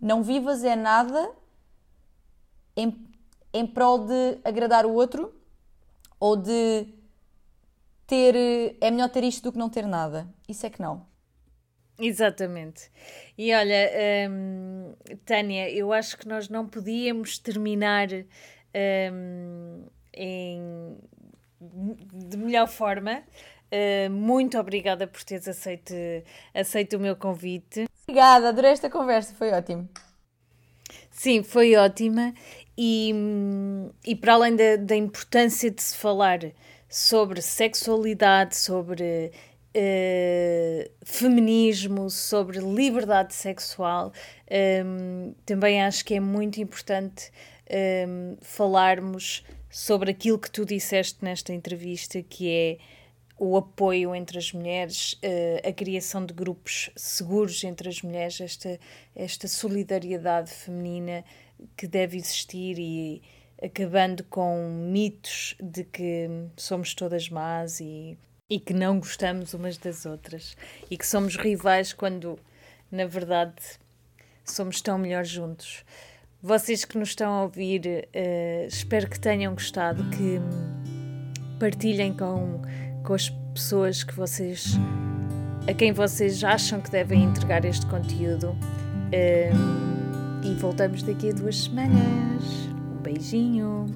[0.00, 1.30] Não vivas é nada
[2.76, 2.96] em,
[3.52, 5.34] em prol de agradar o outro
[6.18, 6.86] ou de
[8.06, 8.34] ter.
[8.80, 10.28] É melhor ter isto do que não ter nada.
[10.48, 11.06] Isso é que não.
[11.98, 12.90] Exatamente.
[13.36, 13.90] E olha,
[14.30, 14.94] um,
[15.24, 20.96] Tânia, eu acho que nós não podíamos terminar um, em,
[21.60, 23.22] de melhor forma.
[23.72, 25.94] Uh, muito obrigada por teres aceito,
[26.54, 27.86] aceito o meu convite.
[28.02, 29.88] Obrigada, adorei esta conversa, foi ótimo.
[31.12, 32.34] Sim, foi ótima.
[32.76, 33.14] E,
[34.04, 36.40] e para além da, da importância de se falar
[36.88, 39.30] sobre sexualidade, sobre
[39.76, 44.12] uh, feminismo, sobre liberdade sexual.
[44.84, 47.30] Um, também acho que é muito importante
[48.08, 52.78] um, falarmos sobre aquilo que tu disseste nesta entrevista, que é
[53.44, 58.78] o apoio entre as mulheres, uh, a criação de grupos seguros entre as mulheres, esta,
[59.16, 61.24] esta solidariedade feminina
[61.76, 63.20] que deve existir e
[63.60, 68.16] acabando com mitos de que somos todas más e,
[68.48, 70.56] e que não gostamos umas das outras
[70.88, 72.38] e que somos rivais quando,
[72.92, 73.56] na verdade,
[74.44, 75.84] somos tão melhor juntos.
[76.40, 80.38] Vocês que nos estão a ouvir, uh, espero que tenham gostado, que
[81.58, 82.60] partilhem com,
[83.02, 84.78] com as pessoas que vocês
[85.68, 88.56] a quem vocês acham que devem entregar este conteúdo.
[90.42, 92.42] E voltamos daqui a duas semanas.
[92.92, 93.86] Um beijinho.